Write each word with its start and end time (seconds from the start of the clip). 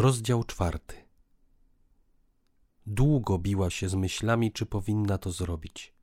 Rozdział 0.00 0.44
czwarty. 0.44 0.96
Długo 2.86 3.38
biła 3.38 3.70
się 3.70 3.88
z 3.88 3.94
myślami, 3.94 4.52
czy 4.52 4.66
powinna 4.66 5.18
to 5.18 5.30
zrobić. 5.30 5.94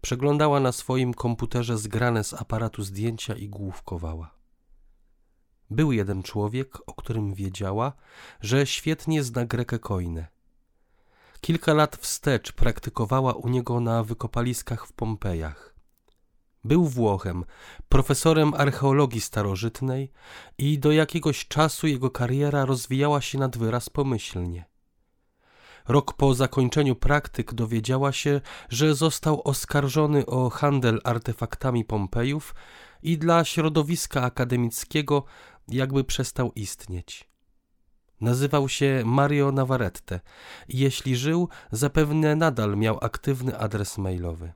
Przeglądała 0.00 0.60
na 0.60 0.72
swoim 0.72 1.14
komputerze 1.14 1.78
zgrane 1.78 2.24
z 2.24 2.34
aparatu 2.34 2.82
zdjęcia 2.82 3.34
i 3.34 3.48
główkowała. 3.48 4.34
Był 5.70 5.92
jeden 5.92 6.22
człowiek, 6.22 6.78
o 6.86 6.94
którym 6.94 7.34
wiedziała, 7.34 7.92
że 8.40 8.66
świetnie 8.66 9.24
zna 9.24 9.46
Grekę 9.46 9.78
Koinę. 9.78 10.26
Kilka 11.40 11.74
lat 11.74 11.96
wstecz 11.96 12.52
praktykowała 12.52 13.34
u 13.34 13.48
niego 13.48 13.80
na 13.80 14.04
wykopaliskach 14.04 14.86
w 14.86 14.92
Pompejach. 14.92 15.67
Był 16.64 16.84
Włochem, 16.84 17.44
profesorem 17.88 18.54
archeologii 18.54 19.20
starożytnej 19.20 20.12
i 20.58 20.78
do 20.78 20.92
jakiegoś 20.92 21.48
czasu 21.48 21.86
jego 21.86 22.10
kariera 22.10 22.64
rozwijała 22.64 23.20
się 23.20 23.38
nad 23.38 23.58
wyraz 23.58 23.90
pomyślnie. 23.90 24.64
Rok 25.88 26.12
po 26.12 26.34
zakończeniu 26.34 26.96
praktyk 26.96 27.54
dowiedziała 27.54 28.12
się, 28.12 28.40
że 28.68 28.94
został 28.94 29.42
oskarżony 29.44 30.26
o 30.26 30.50
handel 30.50 31.00
artefaktami 31.04 31.84
Pompejów 31.84 32.54
i 33.02 33.18
dla 33.18 33.44
środowiska 33.44 34.22
akademickiego 34.22 35.24
jakby 35.68 36.04
przestał 36.04 36.52
istnieć. 36.52 37.28
Nazywał 38.20 38.68
się 38.68 39.02
Mario 39.04 39.52
Navarrete 39.52 40.20
jeśli 40.68 41.16
żył, 41.16 41.48
zapewne 41.72 42.36
nadal 42.36 42.76
miał 42.76 42.98
aktywny 43.00 43.58
adres 43.58 43.98
mailowy. 43.98 44.52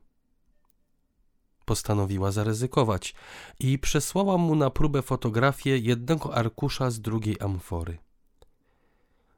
Postanowiła 1.65 2.31
zaryzykować 2.31 3.15
i 3.61 3.79
przesłała 3.79 4.39
mu 4.39 4.55
na 4.55 4.71
próbę 4.71 5.03
fotografię 5.03 5.79
jednego 5.79 6.35
arkusza 6.35 6.91
z 6.91 7.01
drugiej 7.01 7.37
amfory. 7.41 7.99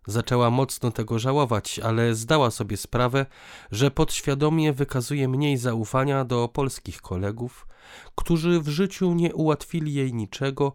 Zaczęła 0.07 0.51
mocno 0.51 0.91
tego 0.91 1.19
żałować, 1.19 1.79
ale 1.79 2.15
zdała 2.15 2.51
sobie 2.51 2.77
sprawę, 2.77 3.27
że 3.71 3.91
podświadomie 3.91 4.73
wykazuje 4.73 5.29
mniej 5.29 5.57
zaufania 5.57 6.25
do 6.25 6.49
polskich 6.49 7.01
kolegów, 7.01 7.67
którzy 8.15 8.61
w 8.61 8.69
życiu 8.69 9.15
nie 9.15 9.35
ułatwili 9.35 9.95
jej 9.95 10.15
niczego, 10.15 10.73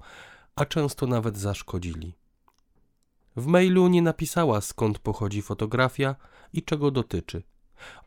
a 0.56 0.66
często 0.66 1.08
nawet 1.08 1.38
zaszkodzili. 1.38 2.13
W 3.36 3.45
mailu 3.45 3.88
nie 3.88 4.02
napisała 4.02 4.61
skąd 4.61 5.00
pochodzi 5.00 5.41
fotografia 5.41 6.16
i 6.53 6.63
czego 6.63 6.91
dotyczy. 6.91 7.44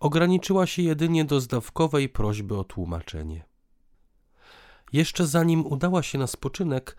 Ograniczyła 0.01 0.67
się 0.67 0.83
jedynie 0.83 1.25
do 1.25 1.41
zdawkowej 1.41 2.09
prośby 2.09 2.59
o 2.59 2.65
tłumaczenie. 2.65 3.45
Jeszcze 4.93 5.27
zanim 5.27 5.67
udała 5.67 6.03
się 6.03 6.19
na 6.19 6.27
spoczynek, 6.27 6.97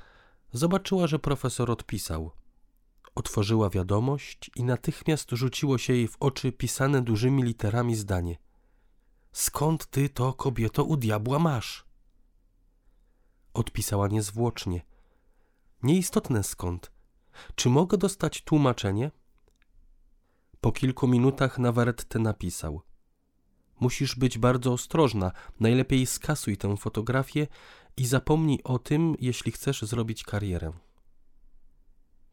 zobaczyła, 0.52 1.08
że 1.08 1.20
profesor 1.20 1.72
odpisał. 1.72 2.32
Otworzyła 3.16 3.70
wiadomość 3.70 4.52
i 4.56 4.64
natychmiast 4.64 5.32
rzuciło 5.32 5.78
się 5.78 5.94
jej 5.94 6.08
w 6.08 6.18
oczy 6.20 6.52
pisane 6.52 7.02
dużymi 7.02 7.44
literami 7.44 7.96
zdanie. 7.96 8.38
Skąd 9.32 9.86
ty 9.86 10.10
to, 10.10 10.34
kobieto, 10.34 10.84
u 10.84 10.98
diabła 10.98 11.40
masz? 11.40 11.86
Odpisała 13.54 14.08
niezwłocznie. 14.08 14.82
Nieistotne 15.84 16.44
skąd. 16.44 16.92
Czy 17.56 17.70
mogę 17.70 17.98
dostać 17.98 18.42
tłumaczenie? 18.42 19.12
Po 20.64 20.72
kilku 20.72 21.08
minutach 21.08 21.60
Navarrete 21.60 22.20
napisał. 22.20 22.82
Musisz 23.80 24.16
być 24.16 24.38
bardzo 24.38 24.74
ostrożna, 24.74 25.32
najlepiej 25.60 26.06
skasuj 26.06 26.58
tę 26.58 26.78
fotografię 26.78 27.48
i 27.98 28.06
zapomnij 28.06 28.60
o 28.64 28.80
tym, 28.80 29.16
jeśli 29.20 29.52
chcesz 29.52 29.82
zrobić 29.82 30.24
karierę. 30.24 30.74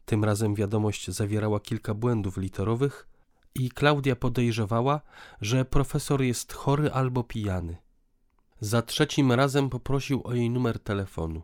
Tym 0.05 0.23
razem 0.23 0.55
wiadomość 0.55 1.09
zawierała 1.09 1.59
kilka 1.59 1.93
błędów 1.93 2.37
literowych 2.37 3.07
i 3.55 3.69
Klaudia 3.69 4.15
podejrzewała, 4.15 5.01
że 5.41 5.65
profesor 5.65 6.21
jest 6.21 6.53
chory 6.53 6.91
albo 6.91 7.23
pijany. 7.23 7.77
Za 8.59 8.81
trzecim 8.81 9.31
razem 9.31 9.69
poprosił 9.69 10.21
o 10.23 10.33
jej 10.33 10.49
numer 10.49 10.79
telefonu. 10.79 11.41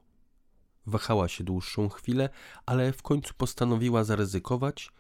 Wahała 0.86 1.28
się 1.28 1.44
dłuższą 1.44 1.90
chwilę, 1.90 2.30
ale 2.66 2.94
w 2.94 3.02
końcu 3.02 3.34
postanowiła 3.38 4.04
zaryzykować 4.04 4.97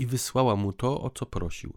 i 0.00 0.06
wysłała 0.06 0.56
mu 0.56 0.72
to, 0.72 1.00
o 1.00 1.10
co 1.10 1.26
prosił. 1.26 1.72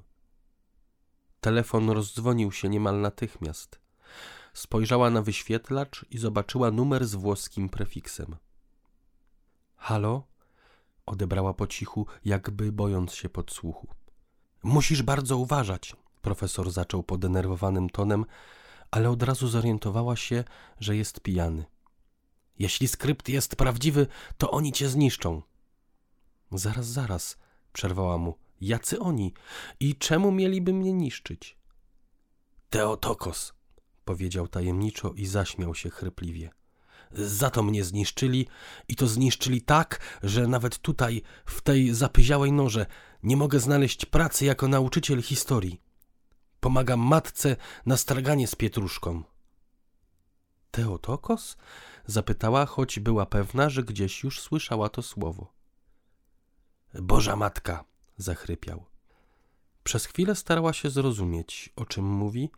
Telefon 1.42 1.90
rozdzwonił 1.90 2.52
się 2.52 2.70
niemal 2.70 3.02
natychmiast. 3.02 3.80
Spojrzała 4.54 5.10
na 5.10 5.22
wyświetlacz 5.22 6.06
i 6.10 6.18
zobaczyła 6.18 6.72
numer 6.72 7.08
z 7.08 7.16
włoskim 7.16 7.70
prefiksem. 7.70 8.36
Halo? 9.76 10.24
Odebrała 11.06 11.54
po 11.54 11.68
cichu, 11.68 12.08
jakby 12.26 12.72
bojąc 12.72 13.14
się 13.14 13.30
podsłuchu. 13.30 13.88
Musisz 14.64 15.02
bardzo 15.02 15.38
uważać, 15.38 15.96
profesor 16.22 16.72
zaczął 16.72 17.04
podenerwowanym 17.04 17.90
tonem, 17.90 18.26
ale 18.92 19.10
od 19.10 19.24
razu 19.24 19.48
zorientowała 19.48 20.16
się, 20.16 20.44
że 20.80 20.96
jest 20.96 21.20
pijany. 21.20 21.66
Jeśli 22.60 22.88
skrypt 22.88 23.30
jest 23.30 23.56
prawdziwy, 23.56 24.08
to 24.38 24.52
oni 24.52 24.72
cię 24.72 24.90
zniszczą. 24.90 25.42
Zaraz, 26.52 26.86
zaraz, 26.86 27.38
przerwała 27.74 28.18
mu. 28.18 28.38
Jacy 28.62 29.00
oni? 29.00 29.34
I 29.80 29.96
czemu 29.96 30.32
mieliby 30.32 30.74
mnie 30.74 30.94
niszczyć? 30.94 31.58
Teotokos, 32.70 33.54
powiedział 34.06 34.48
tajemniczo 34.48 35.14
i 35.14 35.26
zaśmiał 35.26 35.76
się 35.76 35.90
chrypliwie. 35.90 36.50
Za 37.12 37.50
to 37.50 37.64
mnie 37.64 37.84
zniszczyli 37.84 38.48
i 38.88 38.96
to 38.96 39.08
zniszczyli 39.08 39.62
tak, 39.62 40.20
że 40.24 40.48
nawet 40.48 40.78
tutaj, 40.78 41.22
w 41.46 41.62
tej 41.62 41.94
zapyziałej 41.94 42.52
norze, 42.52 42.86
nie 43.24 43.38
mogę 43.38 43.60
znaleźć 43.60 44.06
pracy 44.06 44.46
jako 44.46 44.68
nauczyciel 44.68 45.22
historii. 45.22 45.82
Pomagam 46.60 47.00
matce 47.00 47.56
na 47.86 47.98
straganie 47.98 48.48
z 48.48 48.56
pietruszką. 48.56 49.24
Teotokos? 50.72 51.58
Zapytała, 52.06 52.66
choć 52.66 53.00
była 53.00 53.26
pewna, 53.26 53.70
że 53.70 53.84
gdzieś 53.84 54.24
już 54.24 54.42
słyszała 54.42 54.90
to 54.90 55.02
słowo. 55.02 55.54
Boża 57.02 57.36
matka, 57.36 57.84
zachrypiał. 58.18 58.86
Przez 59.84 60.06
chwilę 60.06 60.36
starała 60.36 60.74
się 60.74 60.90
zrozumieć, 60.90 61.74
o 61.76 61.86
czym 61.86 62.06
mówi, 62.06 62.52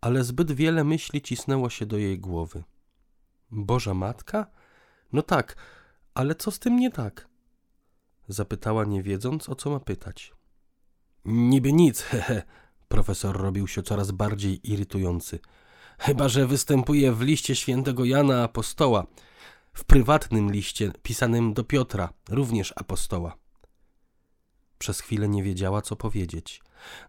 ale 0.00 0.24
zbyt 0.24 0.52
wiele 0.52 0.84
myśli 0.84 1.22
cisnęło 1.22 1.70
się 1.70 1.86
do 1.86 1.98
jej 1.98 2.18
głowy. 2.18 2.64
Boża 3.50 3.94
matka? 3.94 4.46
No 5.12 5.22
tak, 5.22 5.56
ale 6.14 6.34
co 6.34 6.50
z 6.50 6.58
tym 6.58 6.76
nie 6.76 6.90
tak? 6.90 7.28
Zapytała, 8.28 8.84
nie 8.84 9.02
wiedząc, 9.02 9.48
o 9.48 9.54
co 9.54 9.70
ma 9.70 9.80
pytać. 9.80 10.34
Niby 11.24 11.72
nic, 11.72 12.00
hehe. 12.10 12.42
Profesor 12.88 13.36
robił 13.36 13.66
się 13.66 13.82
coraz 13.82 14.10
bardziej 14.10 14.72
irytujący. 14.72 15.38
Chyba, 15.98 16.28
że 16.28 16.46
występuje 16.46 17.12
w 17.12 17.20
liście 17.20 17.56
świętego 17.56 18.04
Jana 18.04 18.44
Apostoła, 18.44 19.06
w 19.72 19.84
prywatnym 19.84 20.52
liście 20.52 20.92
pisanym 21.02 21.54
do 21.54 21.64
Piotra, 21.64 22.12
również 22.28 22.72
apostoła. 22.76 23.36
Przez 24.78 25.00
chwilę 25.00 25.28
nie 25.28 25.42
wiedziała, 25.42 25.82
co 25.82 25.96
powiedzieć. 25.96 26.62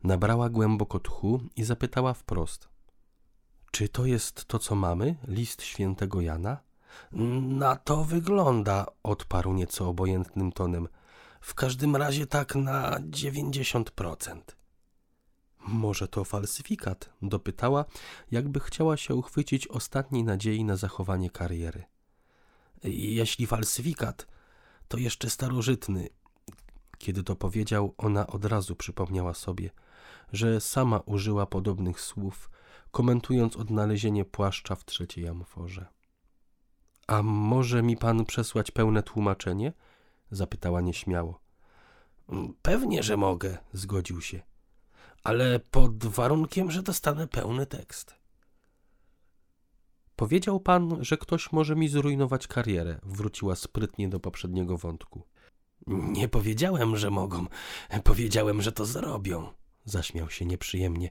Nabrała 0.03 0.49
głęboko 0.49 0.99
tchu 0.99 1.41
i 1.55 1.63
zapytała 1.63 2.13
wprost. 2.13 2.69
Czy 3.71 3.89
to 3.89 4.05
jest 4.05 4.45
to, 4.45 4.59
co 4.59 4.75
mamy? 4.75 5.15
List 5.27 5.63
świętego 5.63 6.21
Jana? 6.21 6.57
Na 7.41 7.75
to 7.75 8.03
wygląda, 8.03 8.85
odparł 9.03 9.53
nieco 9.53 9.89
obojętnym 9.89 10.51
tonem. 10.51 10.87
W 11.41 11.53
każdym 11.53 11.95
razie 11.95 12.27
tak 12.27 12.55
na 12.55 12.97
dziewięćdziesiąt 13.03 13.91
procent. 13.91 14.55
Może 15.67 16.07
to 16.07 16.23
falsyfikat? 16.23 17.09
dopytała, 17.21 17.85
jakby 18.31 18.59
chciała 18.59 18.97
się 18.97 19.15
uchwycić 19.15 19.67
ostatniej 19.67 20.23
nadziei 20.23 20.63
na 20.63 20.75
zachowanie 20.75 21.29
kariery. 21.29 21.83
Jeśli 22.83 23.47
falsyfikat, 23.47 24.27
to 24.87 24.97
jeszcze 24.97 25.29
starożytny. 25.29 26.09
Kiedy 26.99 27.23
to 27.23 27.35
powiedział, 27.35 27.93
ona 27.97 28.27
od 28.27 28.45
razu 28.45 28.75
przypomniała 28.75 29.33
sobie, 29.33 29.69
że 30.33 30.61
sama 30.61 30.99
użyła 30.99 31.45
podobnych 31.45 32.01
słów, 32.01 32.49
komentując 32.91 33.55
odnalezienie 33.57 34.25
płaszcza 34.25 34.75
w 34.75 34.85
trzeciej 34.85 35.27
amforze. 35.27 35.85
A 37.07 37.23
może 37.23 37.83
mi 37.83 37.97
pan 37.97 38.25
przesłać 38.25 38.71
pełne 38.71 39.03
tłumaczenie? 39.03 39.73
zapytała 40.31 40.81
nieśmiało. 40.81 41.39
Pewnie, 42.61 43.03
że 43.03 43.17
mogę, 43.17 43.57
zgodził 43.73 44.21
się 44.21 44.41
ale 45.23 45.59
pod 45.59 46.05
warunkiem, 46.05 46.71
że 46.71 46.83
dostanę 46.83 47.27
pełny 47.27 47.65
tekst. 47.65 48.15
Powiedział 50.15 50.59
pan, 50.59 50.97
że 51.03 51.17
ktoś 51.17 51.51
może 51.51 51.75
mi 51.75 51.89
zrujnować 51.89 52.47
karierę, 52.47 52.99
wróciła 53.03 53.55
sprytnie 53.55 54.09
do 54.09 54.19
poprzedniego 54.19 54.77
wątku. 54.77 55.23
Nie 55.89 56.27
powiedziałem, 56.27 56.97
że 56.97 57.09
mogą. 57.11 57.45
Powiedziałem, 58.03 58.61
że 58.61 58.71
to 58.71 58.85
zrobią. 58.85 59.53
Zaśmiał 59.85 60.29
się 60.29 60.45
nieprzyjemnie. 60.45 61.09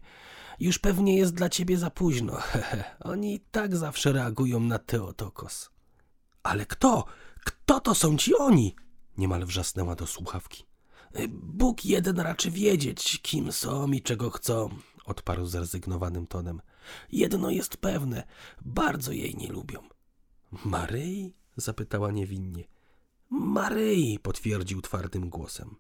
Już 0.60 0.78
pewnie 0.78 1.16
jest 1.16 1.34
dla 1.34 1.48
ciebie 1.48 1.78
za 1.78 1.90
późno. 1.90 2.38
Oni 3.00 3.40
tak 3.50 3.76
zawsze 3.76 4.12
reagują 4.12 4.60
na 4.60 4.78
Teotokos. 4.78 5.70
Ale 6.42 6.66
kto? 6.66 7.04
Kto 7.44 7.80
to 7.80 7.94
są 7.94 8.16
ci 8.16 8.34
oni? 8.34 8.76
Niemal 9.18 9.46
wrzasnęła 9.46 9.94
do 9.94 10.06
słuchawki. 10.06 10.64
Bóg 11.28 11.84
jeden 11.84 12.20
raczy 12.20 12.50
wiedzieć, 12.50 13.20
kim 13.22 13.52
są 13.52 13.92
i 13.92 14.02
czego 14.02 14.30
chcą, 14.30 14.68
odparł 15.04 15.46
zrezygnowanym 15.46 16.26
tonem. 16.26 16.62
Jedno 17.12 17.50
jest 17.50 17.76
pewne, 17.76 18.22
bardzo 18.60 19.12
jej 19.12 19.34
nie 19.36 19.48
lubią. 19.48 19.88
Maryi? 20.64 21.34
zapytała 21.56 22.10
niewinnie. 22.10 22.64
Maryi, 23.30 24.18
potwierdził 24.18 24.82
twardym 24.82 25.30
głosem. 25.30 25.76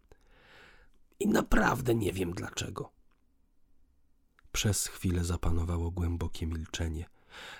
I 1.20 1.28
naprawdę 1.28 1.94
nie 1.94 2.12
wiem 2.12 2.32
dlaczego. 2.32 2.92
Przez 4.52 4.86
chwilę 4.86 5.24
zapanowało 5.24 5.90
głębokie 5.90 6.46
milczenie. 6.46 7.08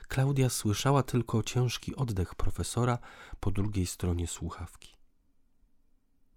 Klaudia 0.09 0.49
słyszała 0.49 1.03
tylko 1.03 1.43
ciężki 1.43 1.97
oddech 1.97 2.35
profesora 2.35 2.99
po 3.41 3.51
drugiej 3.51 3.87
stronie 3.87 4.27
słuchawki. 4.27 4.97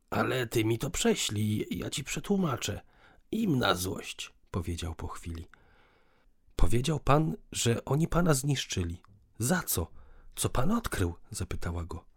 Ale 0.10 0.48
ty 0.48 0.66
mi 0.66 0.80
to 0.80 0.90
prześlij, 0.90 1.68
ja 1.72 1.90
ci 1.90 2.04
przetłumaczę. 2.04 2.82
Im 3.32 3.60
na 3.60 3.76
złość, 3.76 4.34
powiedział 4.52 4.96
po 4.96 5.08
chwili. 5.08 5.48
Powiedział 6.56 7.00
pan, 7.00 7.38
że 7.52 7.86
oni 7.86 8.08
pana 8.08 8.34
zniszczyli. 8.34 9.02
Za 9.40 9.64
co? 9.64 9.92
Co 10.36 10.50
pan 10.50 10.72
odkrył? 10.72 11.16
zapytała 11.32 11.84
go. 11.84 12.11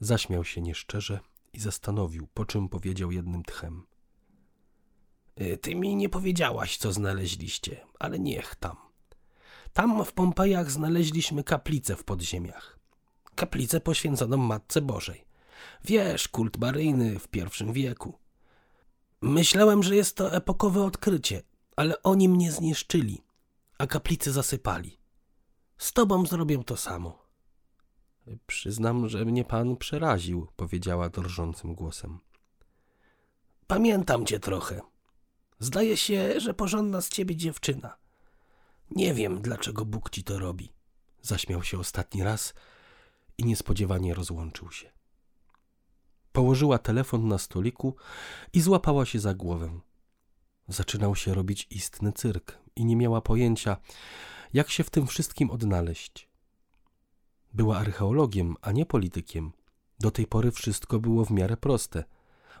Zaśmiał 0.00 0.44
się 0.44 0.60
nieszczerze 0.60 1.20
i 1.52 1.60
zastanowił, 1.60 2.28
po 2.34 2.44
czym 2.44 2.68
powiedział 2.68 3.12
jednym 3.12 3.42
tchem. 3.42 3.86
Y, 5.40 5.58
ty 5.58 5.74
mi 5.74 5.96
nie 5.96 6.08
powiedziałaś, 6.08 6.76
co 6.76 6.92
znaleźliście, 6.92 7.86
ale 7.98 8.18
niech 8.18 8.54
tam. 8.54 8.76
Tam 9.72 10.04
w 10.04 10.12
Pompejach 10.12 10.70
znaleźliśmy 10.70 11.44
kaplicę 11.44 11.96
w 11.96 12.04
podziemiach. 12.04 12.78
Kaplicę 13.34 13.80
poświęconą 13.80 14.36
Matce 14.36 14.80
Bożej. 14.80 15.24
Wiesz, 15.84 16.28
kult 16.28 16.58
maryjny 16.58 17.18
w 17.18 17.28
pierwszym 17.28 17.72
wieku. 17.72 18.18
Myślałem, 19.20 19.82
że 19.82 19.96
jest 19.96 20.16
to 20.16 20.34
epokowe 20.34 20.84
odkrycie, 20.84 21.42
ale 21.76 22.02
oni 22.02 22.28
mnie 22.28 22.52
zniszczyli, 22.52 23.22
a 23.78 23.86
kaplicę 23.86 24.32
zasypali. 24.32 24.98
Z 25.78 25.92
tobą 25.92 26.26
zrobię 26.26 26.64
to 26.64 26.76
samo. 26.76 27.29
Przyznam, 28.46 29.08
że 29.08 29.24
mnie 29.24 29.44
pan 29.44 29.76
przeraził, 29.76 30.46
powiedziała 30.56 31.08
drżącym 31.08 31.74
głosem. 31.74 32.18
Pamiętam 33.66 34.26
cię 34.26 34.40
trochę. 34.40 34.80
Zdaje 35.58 35.96
się, 35.96 36.40
że 36.40 36.54
porządna 36.54 37.00
z 37.00 37.08
ciebie 37.08 37.36
dziewczyna. 37.36 37.96
Nie 38.90 39.14
wiem, 39.14 39.42
dlaczego 39.42 39.84
Bóg 39.84 40.10
ci 40.10 40.24
to 40.24 40.38
robi. 40.38 40.72
Zaśmiał 41.22 41.62
się 41.62 41.78
ostatni 41.78 42.22
raz 42.22 42.54
i 43.38 43.44
niespodziewanie 43.44 44.14
rozłączył 44.14 44.70
się. 44.70 44.90
Położyła 46.32 46.78
telefon 46.78 47.28
na 47.28 47.38
stoliku 47.38 47.96
i 48.52 48.60
złapała 48.60 49.06
się 49.06 49.20
za 49.20 49.34
głowę. 49.34 49.80
Zaczynał 50.68 51.16
się 51.16 51.34
robić 51.34 51.66
istny 51.70 52.12
cyrk 52.12 52.58
i 52.76 52.84
nie 52.84 52.96
miała 52.96 53.20
pojęcia, 53.20 53.76
jak 54.52 54.70
się 54.70 54.84
w 54.84 54.90
tym 54.90 55.06
wszystkim 55.06 55.50
odnaleźć. 55.50 56.29
Była 57.54 57.78
archeologiem, 57.78 58.56
a 58.62 58.72
nie 58.72 58.86
politykiem. 58.86 59.52
Do 60.00 60.10
tej 60.10 60.26
pory 60.26 60.50
wszystko 60.50 60.98
było 60.98 61.24
w 61.24 61.30
miarę 61.30 61.56
proste. 61.56 62.04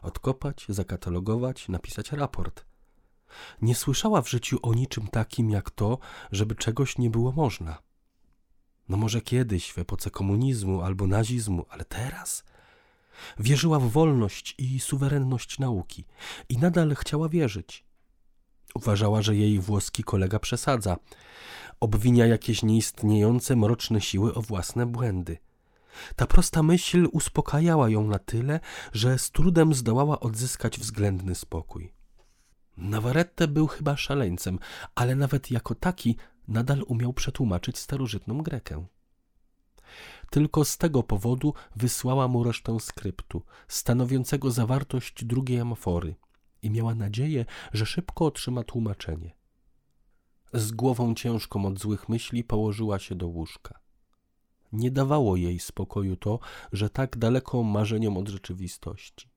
Odkopać, 0.02 0.66
zakatalogować, 0.68 1.68
napisać 1.68 2.12
raport. 2.12 2.64
Nie 3.62 3.74
słyszała 3.74 4.22
w 4.22 4.30
życiu 4.30 4.58
o 4.62 4.74
niczym 4.74 5.08
takim 5.08 5.50
jak 5.50 5.70
to, 5.70 5.98
żeby 6.32 6.54
czegoś 6.54 6.98
nie 6.98 7.10
było 7.10 7.32
można. 7.32 7.78
No 8.88 8.96
może 8.96 9.20
kiedyś, 9.20 9.72
w 9.72 9.78
epoce 9.78 10.10
komunizmu 10.10 10.82
albo 10.82 11.06
nazizmu, 11.06 11.66
ale 11.68 11.84
teraz? 11.84 12.44
Wierzyła 13.38 13.78
w 13.78 13.90
wolność 13.90 14.54
i 14.58 14.80
suwerenność 14.80 15.58
nauki 15.58 16.04
i 16.48 16.58
nadal 16.58 16.94
chciała 16.94 17.28
wierzyć. 17.28 17.84
Uważała, 18.74 19.22
że 19.22 19.36
jej 19.36 19.58
włoski 19.58 20.04
kolega 20.04 20.38
przesadza. 20.38 20.96
Obwinia 21.80 22.26
jakieś 22.26 22.62
nieistniejące 22.62 23.56
mroczne 23.56 24.00
siły 24.00 24.34
o 24.34 24.42
własne 24.42 24.86
błędy. 24.86 25.38
Ta 26.16 26.26
prosta 26.26 26.62
myśl 26.62 27.08
uspokajała 27.12 27.88
ją 27.88 28.06
na 28.06 28.18
tyle, 28.18 28.60
że 28.92 29.18
z 29.18 29.30
trudem 29.30 29.74
zdołała 29.74 30.20
odzyskać 30.20 30.78
względny 30.78 31.34
spokój. 31.34 31.92
Navarrete 32.76 33.48
był 33.48 33.66
chyba 33.66 33.96
szaleńcem, 33.96 34.58
ale 34.94 35.14
nawet 35.14 35.50
jako 35.50 35.74
taki 35.74 36.16
nadal 36.48 36.82
umiał 36.86 37.12
przetłumaczyć 37.12 37.78
starożytną 37.78 38.42
Grekę. 38.42 38.86
Tylko 40.30 40.64
z 40.64 40.78
tego 40.78 41.02
powodu 41.02 41.54
wysłała 41.76 42.28
mu 42.28 42.44
resztę 42.44 42.80
skryptu, 42.80 43.42
stanowiącego 43.68 44.50
zawartość 44.50 45.24
drugiej 45.24 45.60
amfory 45.60 46.14
i 46.62 46.70
miała 46.70 46.94
nadzieję, 46.94 47.44
że 47.72 47.86
szybko 47.86 48.26
otrzyma 48.26 48.64
tłumaczenie. 48.64 49.34
Z 50.52 50.72
głową 50.72 51.14
ciężką 51.14 51.66
od 51.66 51.78
złych 51.80 52.08
myśli 52.08 52.44
położyła 52.44 52.98
się 52.98 53.14
do 53.14 53.26
łóżka. 53.26 53.80
Nie 54.72 54.90
dawało 54.90 55.36
jej 55.36 55.58
spokoju 55.58 56.16
to, 56.16 56.38
że 56.72 56.90
tak 56.90 57.18
daleko 57.18 57.62
marzeniom 57.62 58.16
od 58.16 58.28
rzeczywistości. 58.28 59.30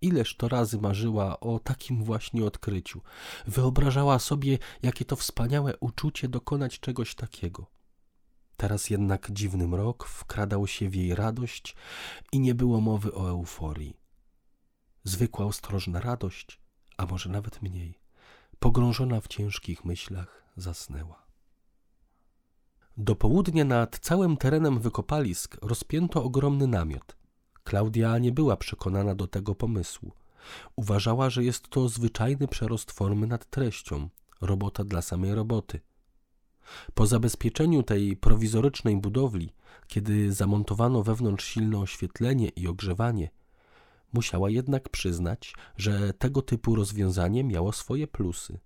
Ileż 0.00 0.36
to 0.36 0.48
razy 0.48 0.78
marzyła 0.78 1.40
o 1.40 1.58
takim 1.58 2.04
właśnie 2.04 2.44
odkryciu. 2.44 3.00
Wyobrażała 3.46 4.18
sobie, 4.18 4.58
jakie 4.82 5.04
to 5.04 5.16
wspaniałe 5.16 5.76
uczucie 5.76 6.28
dokonać 6.28 6.80
czegoś 6.80 7.14
takiego. 7.14 7.66
Teraz 8.56 8.90
jednak 8.90 9.30
dziwny 9.30 9.68
mrok 9.68 10.04
wkradał 10.06 10.66
się 10.66 10.88
w 10.88 10.94
jej 10.94 11.14
radość 11.14 11.76
i 12.32 12.40
nie 12.40 12.54
było 12.54 12.80
mowy 12.80 13.14
o 13.14 13.28
euforii. 13.28 13.96
Zwykła 15.08 15.46
ostrożna 15.46 16.00
radość, 16.00 16.60
a 16.96 17.06
może 17.06 17.30
nawet 17.30 17.62
mniej, 17.62 17.98
pogrążona 18.58 19.20
w 19.20 19.28
ciężkich 19.28 19.84
myślach, 19.84 20.44
zasnęła. 20.56 21.26
Do 22.96 23.16
południa 23.16 23.64
nad 23.64 23.98
całym 23.98 24.36
terenem 24.36 24.80
wykopalisk 24.80 25.56
rozpięto 25.62 26.24
ogromny 26.24 26.66
namiot. 26.66 27.16
Klaudia 27.64 28.18
nie 28.18 28.32
była 28.32 28.56
przekonana 28.56 29.14
do 29.14 29.26
tego 29.26 29.54
pomysłu. 29.54 30.12
Uważała, 30.76 31.30
że 31.30 31.44
jest 31.44 31.68
to 31.68 31.88
zwyczajny 31.88 32.48
przerost 32.48 32.92
formy 32.92 33.26
nad 33.26 33.50
treścią, 33.50 34.08
robota 34.40 34.84
dla 34.84 35.02
samej 35.02 35.34
roboty. 35.34 35.80
Po 36.94 37.06
zabezpieczeniu 37.06 37.82
tej 37.82 38.16
prowizorycznej 38.16 38.96
budowli, 38.96 39.52
kiedy 39.86 40.32
zamontowano 40.32 41.02
wewnątrz 41.02 41.46
silne 41.46 41.78
oświetlenie 41.78 42.48
i 42.48 42.66
ogrzewanie, 42.68 43.30
musiała 44.12 44.50
jednak 44.50 44.88
przyznać, 44.88 45.54
że 45.76 46.12
tego 46.12 46.42
typu 46.42 46.74
rozwiązanie 46.74 47.44
miało 47.44 47.72
swoje 47.72 48.06
plusy. 48.06 48.58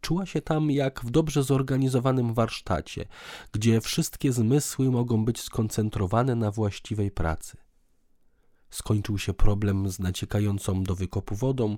Czuła 0.00 0.26
się 0.26 0.40
tam 0.40 0.70
jak 0.70 1.00
w 1.04 1.10
dobrze 1.10 1.42
zorganizowanym 1.42 2.34
warsztacie, 2.34 3.06
gdzie 3.52 3.80
wszystkie 3.80 4.32
zmysły 4.32 4.90
mogą 4.90 5.24
być 5.24 5.40
skoncentrowane 5.40 6.34
na 6.34 6.50
właściwej 6.50 7.10
pracy. 7.10 7.56
Skończył 8.70 9.18
się 9.18 9.32
problem 9.34 9.88
z 9.88 9.98
naciekającą 9.98 10.82
do 10.82 10.94
wykopu 10.94 11.34
wodą 11.34 11.76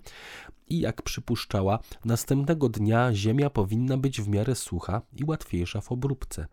i 0.69 0.81
jak 0.81 1.03
przypuszczała, 1.03 1.79
następnego 2.05 2.69
dnia 2.69 3.15
ziemia 3.15 3.51
powinna 3.51 3.97
być 3.97 4.21
w 4.21 4.29
miarę 4.29 4.55
sucha 4.55 5.03
i 5.13 5.25
łatwiejsza 5.25 5.81
w 5.81 5.93
obróbce. 5.93 6.47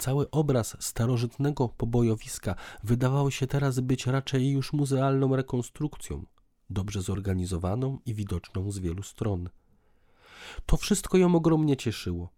Cały 0.00 0.30
obraz 0.30 0.76
starożytnego 0.80 1.68
pobojowiska 1.68 2.54
wydawał 2.84 3.30
się 3.30 3.46
teraz 3.46 3.80
być 3.80 4.06
raczej 4.06 4.50
już 4.50 4.72
muzealną 4.72 5.36
rekonstrukcją, 5.36 6.26
dobrze 6.70 7.02
zorganizowaną 7.02 7.98
i 8.06 8.14
widoczną 8.14 8.70
z 8.70 8.78
wielu 8.78 9.02
stron. 9.02 9.48
To 10.66 10.76
wszystko 10.76 11.18
ją 11.18 11.34
ogromnie 11.34 11.76
cieszyło. 11.76 12.28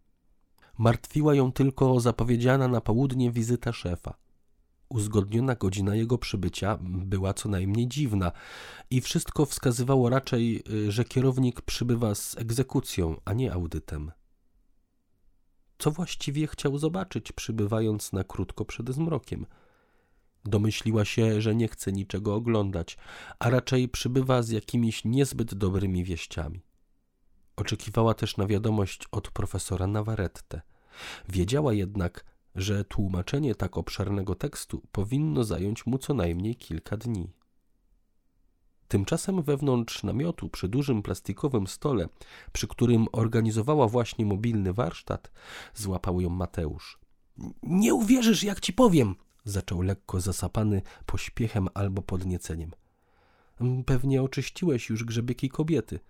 Martwiła 0.79 1.35
ją 1.35 1.53
tylko 1.53 2.01
zapowiedziana 2.01 2.69
na 2.69 2.81
południe 2.81 3.31
wizyta 3.31 3.73
szefa. 3.73 4.15
Uzgodniona 4.89 5.55
godzina 5.55 5.95
jego 5.95 6.19
przybycia 6.19 6.79
była 6.83 7.35
co 7.35 7.49
najmniej 7.49 7.89
dziwna 7.89 8.33
i 8.91 9.01
wszystko 9.01 9.47
wskazywało 9.47 10.11
raczej, 10.11 10.63
y, 10.71 10.93
że 10.93 11.05
kierownik 11.05 11.61
przybywa 11.61 12.15
z 12.15 12.39
egzekucją, 12.39 13.21
a 13.25 13.33
nie 13.33 13.53
audytem. 13.53 14.13
Co 15.83 15.91
właściwie 15.91 16.47
chciał 16.47 16.79
zobaczyć, 16.79 17.33
przybywając 17.33 18.13
na 18.13 18.25
krótko 18.25 18.65
przed 18.65 18.91
zmrokiem? 18.91 19.47
Domyśliła 20.45 21.05
się, 21.05 21.41
że 21.41 21.55
nie 21.55 21.69
chce 21.69 21.93
niczego 21.93 22.35
oglądać, 22.35 22.97
a 23.39 23.51
raczej 23.51 23.89
przybywa 23.89 24.43
z 24.43 24.51
jakimiś 24.51 25.05
niezbyt 25.05 25.55
dobrymi 25.55 26.05
wieściami. 26.05 26.63
Oczekiwała 27.57 28.15
też 28.15 28.37
na 28.37 28.47
wiadomość 28.47 29.09
od 29.13 29.31
profesora 29.31 29.87
Navarrete. 29.87 30.61
Wiedziała 31.29 31.73
jednak, 31.73 32.25
że 32.55 32.85
tłumaczenie 32.85 33.55
tak 33.55 33.77
obszernego 33.77 34.35
tekstu 34.35 34.83
powinno 34.93 35.45
zająć 35.45 35.87
mu 35.87 35.99
co 35.99 36.15
najmniej 36.15 36.57
kilka 36.57 36.97
dni. 36.97 37.33
Tymczasem 38.93 39.43
wewnątrz 39.43 40.03
namiotu, 40.03 40.49
przy 40.49 40.69
dużym 40.69 41.03
plastikowym 41.03 41.67
stole, 41.67 42.09
przy 42.53 42.69
którym 42.69 43.07
organizowała 43.13 43.89
właśnie 43.89 44.27
mobilny 44.27 44.73
warsztat, 44.73 45.31
złapał 45.75 46.21
ją 46.21 46.31
Mateusz. 46.31 46.99
Nie 47.63 47.95
uwierzysz, 47.95 48.43
jak 48.43 48.61
ci 48.61 48.73
powiem, 48.73 49.15
zaczął 49.45 49.83
lekko 49.83 50.21
zasapany 50.21 50.83
pośpiechem 51.07 51.69
albo 51.75 52.03
podnieceniem. 52.03 52.71
Pewnie 53.87 54.23
oczyściłeś 54.23 54.91
już 54.91 55.05
grzebyki 55.05 55.49
kobiety 55.49 56.01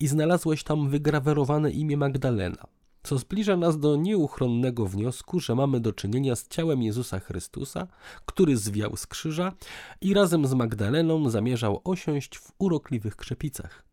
i 0.00 0.08
znalazłeś 0.08 0.64
tam 0.64 0.88
wygrawerowane 0.88 1.70
imię 1.70 1.96
Magdalena, 1.96 2.66
co 3.02 3.18
zbliża 3.18 3.56
nas 3.56 3.78
do 3.78 3.96
nieuchronnego 3.96 4.86
wniosku, 4.86 5.40
że 5.40 5.54
mamy 5.54 5.80
do 5.80 5.92
czynienia 5.92 6.36
z 6.36 6.48
ciałem 6.48 6.82
Jezusa 6.82 7.20
Chrystusa, 7.20 7.86
który 8.26 8.56
zwiał 8.56 8.96
z 8.96 9.06
krzyża 9.06 9.52
i 10.00 10.14
razem 10.14 10.46
z 10.46 10.54
Magdaleną 10.54 11.30
zamierzał 11.30 11.80
osiąść 11.84 12.38
w 12.38 12.52
urokliwych 12.58 13.16
krzepicach. 13.16 13.84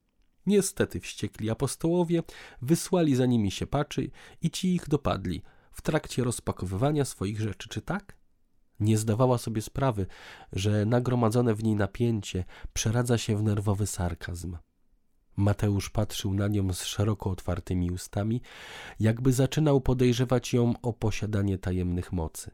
Niestety 0.46 1.00
wściekli 1.00 1.50
apostołowie 1.50 2.24
wysłali 2.62 3.16
za 3.16 3.26
nimi 3.26 3.52
siepaczy 3.52 4.12
i 4.42 4.52
ci 4.52 4.76
ich 4.76 4.90
dopadli 4.90 5.42
w 5.72 5.82
trakcie 5.82 6.24
rozpakowywania 6.24 7.06
swoich 7.06 7.42
rzeczy, 7.42 7.70
czy 7.70 7.82
tak? 7.82 8.18
Nie 8.80 8.98
zdawała 8.98 9.38
sobie 9.38 9.62
sprawy, 9.62 10.06
że 10.54 10.86
nagromadzone 10.86 11.56
w 11.56 11.64
niej 11.64 11.76
napięcie 11.76 12.44
przeradza 12.74 13.18
się 13.18 13.38
w 13.38 13.44
nerwowy 13.44 13.88
sarkazm. 13.88 14.58
Mateusz 15.40 15.90
patrzył 15.90 16.34
na 16.34 16.48
nią 16.48 16.74
z 16.74 16.84
szeroko 16.84 17.30
otwartymi 17.30 17.92
ustami, 17.92 18.42
jakby 19.00 19.34
zaczynał 19.34 19.82
podejrzewać 19.82 20.54
ją 20.54 20.74
o 20.82 20.94
posiadanie 20.94 21.58
tajemnych 21.58 22.12
mocy. 22.14 22.52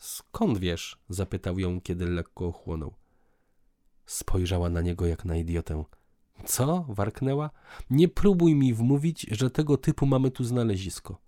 Skąd 0.00 0.58
wiesz? 0.58 0.98
zapytał 1.08 1.58
ją, 1.58 1.80
kiedy 1.80 2.06
lekko 2.06 2.46
ochłonął. 2.46 2.94
Spojrzała 4.06 4.70
na 4.70 4.80
niego 4.80 5.06
jak 5.06 5.24
na 5.24 5.36
idiotę. 5.36 5.84
Co? 6.44 6.86
warknęła. 6.88 7.50
Nie 7.90 8.08
próbuj 8.08 8.54
mi 8.54 8.74
wmówić, 8.74 9.26
że 9.30 9.50
tego 9.50 9.76
typu 9.76 10.06
mamy 10.06 10.30
tu 10.30 10.44
znalezisko. 10.44 11.18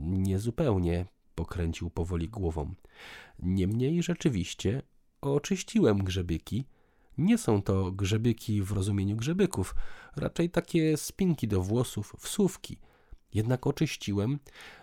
Niezupełnie, 0.00 1.06
pokręcił 1.34 1.90
powoli 1.90 2.28
głową. 2.28 2.74
Niemniej 3.38 4.02
rzeczywiście 4.02 4.82
oczyściłem 5.20 5.98
grzebyki. 5.98 6.66
Nie 7.18 7.38
są 7.38 7.62
to 7.62 7.92
grzebyki 7.92 8.62
w 8.62 8.72
rozumieniu 8.72 9.16
grzebyków, 9.16 9.74
raczej 10.16 10.50
takie 10.50 10.96
spinki 10.96 11.48
do 11.48 11.62
włosów, 11.62 12.14
wsówki. 12.18 12.78
Jednak 13.34 13.66
oczyściłem 13.66 14.38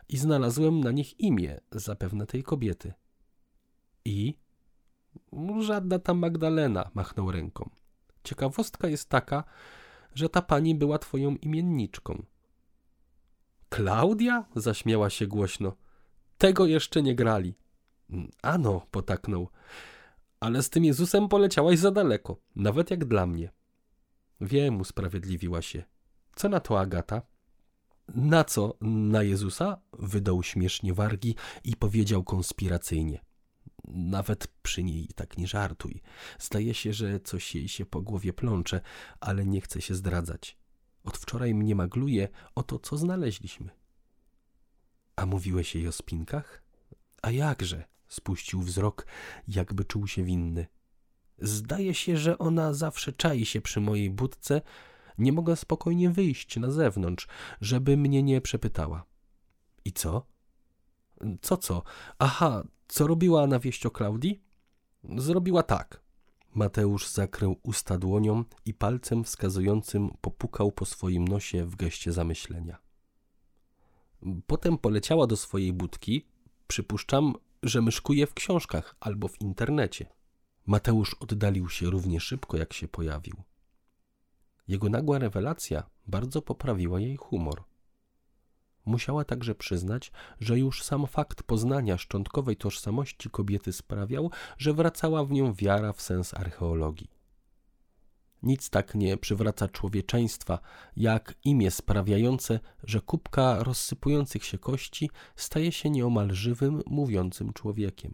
i 0.09 0.17
znalazłem 0.17 0.79
na 0.79 0.91
nich 0.91 1.19
imię, 1.19 1.59
zapewne 1.71 2.25
tej 2.25 2.43
kobiety. 2.43 2.93
I? 4.05 4.37
Żadna 5.59 5.99
ta 5.99 6.13
Magdalena, 6.13 6.91
machnął 6.93 7.31
ręką. 7.31 7.69
Ciekawostka 8.23 8.87
jest 8.87 9.09
taka, 9.09 9.43
że 10.15 10.29
ta 10.29 10.41
pani 10.41 10.75
była 10.75 10.99
twoją 10.99 11.35
imienniczką. 11.35 12.25
Klaudia? 13.69 14.45
zaśmiała 14.55 15.09
się 15.09 15.27
głośno. 15.27 15.75
Tego 16.37 16.65
jeszcze 16.65 17.03
nie 17.03 17.15
grali. 17.15 17.55
Ano, 18.41 18.87
potaknął. 18.91 19.49
Ale 20.43 20.63
z 20.63 20.69
tym 20.69 20.85
Jezusem 20.85 21.29
poleciałaś 21.29 21.79
za 21.79 21.91
daleko, 21.91 22.37
nawet 22.55 22.91
jak 22.91 23.05
dla 23.05 23.27
mnie. 23.27 23.51
Wiem, 24.41 24.81
usprawiedliwiła 24.81 25.61
się. 25.61 25.83
Co 26.35 26.49
na 26.49 26.59
to 26.59 26.79
Agata? 26.79 27.21
Na 28.15 28.43
co? 28.43 28.77
Na 28.81 29.23
Jezusa? 29.23 29.81
Wydał 29.93 30.43
śmiesznie 30.43 30.93
wargi 30.93 31.35
i 31.63 31.75
powiedział 31.75 32.23
konspiracyjnie. 32.23 33.21
Nawet 33.87 34.47
przy 34.47 34.83
niej 34.83 35.07
tak 35.15 35.37
nie 35.37 35.47
żartuj. 35.47 36.01
Zdaje 36.39 36.73
się, 36.73 36.93
że 36.93 37.19
coś 37.19 37.55
jej 37.55 37.67
się 37.67 37.85
po 37.85 38.01
głowie 38.01 38.33
plącze, 38.33 38.81
ale 39.19 39.45
nie 39.45 39.61
chce 39.61 39.81
się 39.81 39.95
zdradzać. 39.95 40.57
Od 41.03 41.17
wczoraj 41.17 41.53
mnie 41.53 41.75
magluje 41.75 42.29
o 42.55 42.63
to, 42.63 42.79
co 42.79 42.97
znaleźliśmy. 42.97 43.69
A 45.15 45.25
mówiłeś 45.25 45.75
jej 45.75 45.87
o 45.87 45.91
spinkach? 45.91 46.63
A 47.21 47.31
jakże? 47.31 47.92
Spuścił 48.13 48.61
wzrok, 48.61 49.05
jakby 49.47 49.85
czuł 49.85 50.07
się 50.07 50.23
winny. 50.23 50.67
Zdaje 51.37 51.93
się, 51.93 52.17
że 52.17 52.37
ona 52.37 52.73
zawsze 52.73 53.13
czai 53.13 53.45
się 53.45 53.61
przy 53.61 53.81
mojej 53.81 54.09
budce. 54.09 54.61
Nie 55.17 55.31
mogę 55.31 55.55
spokojnie 55.55 56.09
wyjść 56.09 56.57
na 56.57 56.71
zewnątrz, 56.71 57.27
żeby 57.61 57.97
mnie 57.97 58.23
nie 58.23 58.41
przepytała. 58.41 59.05
I 59.85 59.91
co? 59.91 60.25
Co, 61.41 61.57
co? 61.57 61.83
Aha, 62.19 62.63
co 62.87 63.07
robiła 63.07 63.47
na 63.47 63.59
wieść 63.59 63.85
o 63.85 63.91
Klaudii? 63.91 64.43
Zrobiła 65.17 65.63
tak. 65.63 66.03
Mateusz 66.53 67.07
zakrył 67.07 67.59
usta 67.63 67.97
dłonią 67.97 68.43
i 68.65 68.73
palcem 68.73 69.23
wskazującym 69.23 70.09
popukał 70.21 70.71
po 70.71 70.85
swoim 70.85 71.27
nosie 71.27 71.65
w 71.65 71.75
geście 71.75 72.11
zamyślenia. 72.11 72.77
Potem 74.47 74.77
poleciała 74.77 75.27
do 75.27 75.37
swojej 75.37 75.73
budki. 75.73 76.25
Przypuszczam, 76.67 77.33
że 77.63 77.81
myszkuje 77.81 78.27
w 78.27 78.33
książkach 78.33 78.95
albo 78.99 79.27
w 79.27 79.41
internecie. 79.41 80.05
Mateusz 80.65 81.13
oddalił 81.13 81.69
się 81.69 81.89
równie 81.89 82.19
szybko, 82.19 82.57
jak 82.57 82.73
się 82.73 82.87
pojawił. 82.87 83.35
Jego 84.67 84.89
nagła 84.89 85.19
rewelacja 85.19 85.83
bardzo 86.07 86.41
poprawiła 86.41 86.99
jej 86.99 87.15
humor. 87.15 87.63
Musiała 88.85 89.25
także 89.25 89.55
przyznać, 89.55 90.11
że 90.39 90.59
już 90.59 90.83
sam 90.83 91.07
fakt 91.07 91.43
poznania 91.43 91.97
szczątkowej 91.97 92.57
tożsamości 92.57 93.29
kobiety 93.29 93.73
sprawiał, 93.73 94.31
że 94.57 94.73
wracała 94.73 95.25
w 95.25 95.31
nią 95.31 95.53
wiara 95.53 95.93
w 95.93 96.01
sens 96.01 96.33
archeologii. 96.33 97.22
Nic 98.43 98.69
tak 98.69 98.95
nie 98.95 99.17
przywraca 99.17 99.67
człowieczeństwa, 99.67 100.59
jak 100.95 101.35
imię 101.43 101.71
sprawiające, 101.71 102.59
że 102.83 103.01
kubka 103.01 103.63
rozsypujących 103.63 104.45
się 104.45 104.57
kości 104.57 105.09
staje 105.35 105.71
się 105.71 105.89
nieomal 105.89 106.33
żywym, 106.33 106.81
mówiącym 106.85 107.53
człowiekiem. 107.53 108.13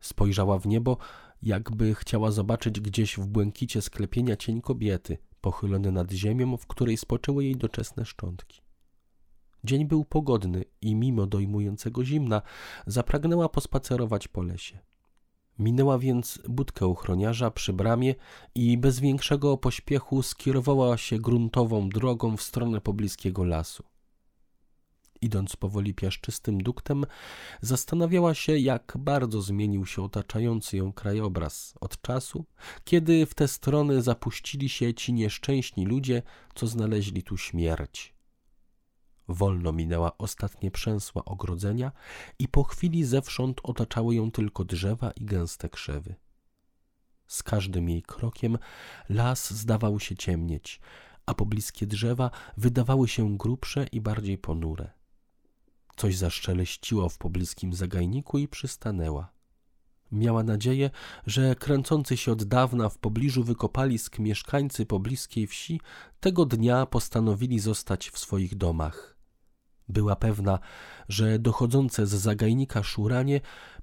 Spojrzała 0.00 0.58
w 0.58 0.66
niebo, 0.66 0.96
jakby 1.42 1.94
chciała 1.94 2.30
zobaczyć 2.30 2.80
gdzieś 2.80 3.16
w 3.18 3.26
błękicie 3.26 3.82
sklepienia 3.82 4.36
cień 4.36 4.60
kobiety, 4.60 5.18
pochylony 5.40 5.92
nad 5.92 6.12
ziemią, 6.12 6.56
w 6.56 6.66
której 6.66 6.96
spoczęły 6.96 7.44
jej 7.44 7.56
doczesne 7.56 8.04
szczątki. 8.04 8.60
Dzień 9.64 9.84
był 9.84 10.04
pogodny 10.04 10.64
i 10.80 10.94
mimo 10.94 11.26
dojmującego 11.26 12.04
zimna 12.04 12.42
zapragnęła 12.86 13.48
pospacerować 13.48 14.28
po 14.28 14.42
lesie. 14.42 14.89
Minęła 15.60 15.98
więc 15.98 16.38
budkę 16.48 16.86
ochroniarza 16.86 17.50
przy 17.50 17.72
bramie 17.72 18.14
i 18.54 18.78
bez 18.78 19.00
większego 19.00 19.56
pośpiechu 19.56 20.22
skierowała 20.22 20.96
się 20.96 21.18
gruntową 21.18 21.88
drogą 21.88 22.36
w 22.36 22.42
stronę 22.42 22.80
pobliskiego 22.80 23.44
lasu. 23.44 23.84
Idąc 25.20 25.56
powoli 25.56 25.94
piaszczystym 25.94 26.62
duktem, 26.62 27.04
zastanawiała 27.60 28.34
się, 28.34 28.58
jak 28.58 28.96
bardzo 28.98 29.42
zmienił 29.42 29.86
się 29.86 30.02
otaczający 30.02 30.76
ją 30.76 30.92
krajobraz 30.92 31.74
od 31.80 32.00
czasu, 32.00 32.44
kiedy 32.84 33.26
w 33.26 33.34
te 33.34 33.48
strony 33.48 34.02
zapuścili 34.02 34.68
się 34.68 34.94
ci 34.94 35.12
nieszczęśni 35.12 35.86
ludzie, 35.86 36.22
co 36.54 36.66
znaleźli 36.66 37.22
tu 37.22 37.36
śmierć. 37.36 38.19
Wolno 39.30 39.72
minęła 39.72 40.18
ostatnie 40.18 40.70
przęsła 40.70 41.24
ogrodzenia 41.24 41.92
i 42.38 42.48
po 42.48 42.64
chwili 42.64 43.04
zewsząd 43.04 43.60
otaczały 43.62 44.14
ją 44.14 44.30
tylko 44.30 44.64
drzewa 44.64 45.10
i 45.10 45.24
gęste 45.24 45.68
krzewy. 45.68 46.14
Z 47.26 47.42
każdym 47.42 47.88
jej 47.88 48.02
krokiem 48.02 48.58
las 49.08 49.50
zdawał 49.50 50.00
się 50.00 50.16
ciemnieć, 50.16 50.80
a 51.26 51.34
pobliskie 51.34 51.86
drzewa 51.86 52.30
wydawały 52.56 53.08
się 53.08 53.36
grubsze 53.36 53.86
i 53.92 54.00
bardziej 54.00 54.38
ponure. 54.38 54.90
Coś 55.96 56.16
zaszczeleściło 56.16 57.08
w 57.08 57.18
pobliskim 57.18 57.72
zagajniku 57.72 58.38
i 58.38 58.48
przystanęła. 58.48 59.32
Miała 60.12 60.42
nadzieję, 60.42 60.90
że 61.26 61.54
kręcący 61.54 62.16
się 62.16 62.32
od 62.32 62.44
dawna 62.44 62.88
w 62.88 62.98
pobliżu 62.98 63.44
wykopalisk 63.44 64.18
mieszkańcy 64.18 64.86
pobliskiej 64.86 65.46
wsi 65.46 65.80
tego 66.20 66.46
dnia 66.46 66.86
postanowili 66.86 67.58
zostać 67.58 68.10
w 68.10 68.18
swoich 68.18 68.56
domach. 68.56 69.19
Była 69.90 70.16
pewna, 70.16 70.58
że 71.08 71.38
dochodzące 71.38 72.06
z 72.06 72.10
zagajnika 72.10 72.82
szuranie 72.82 73.40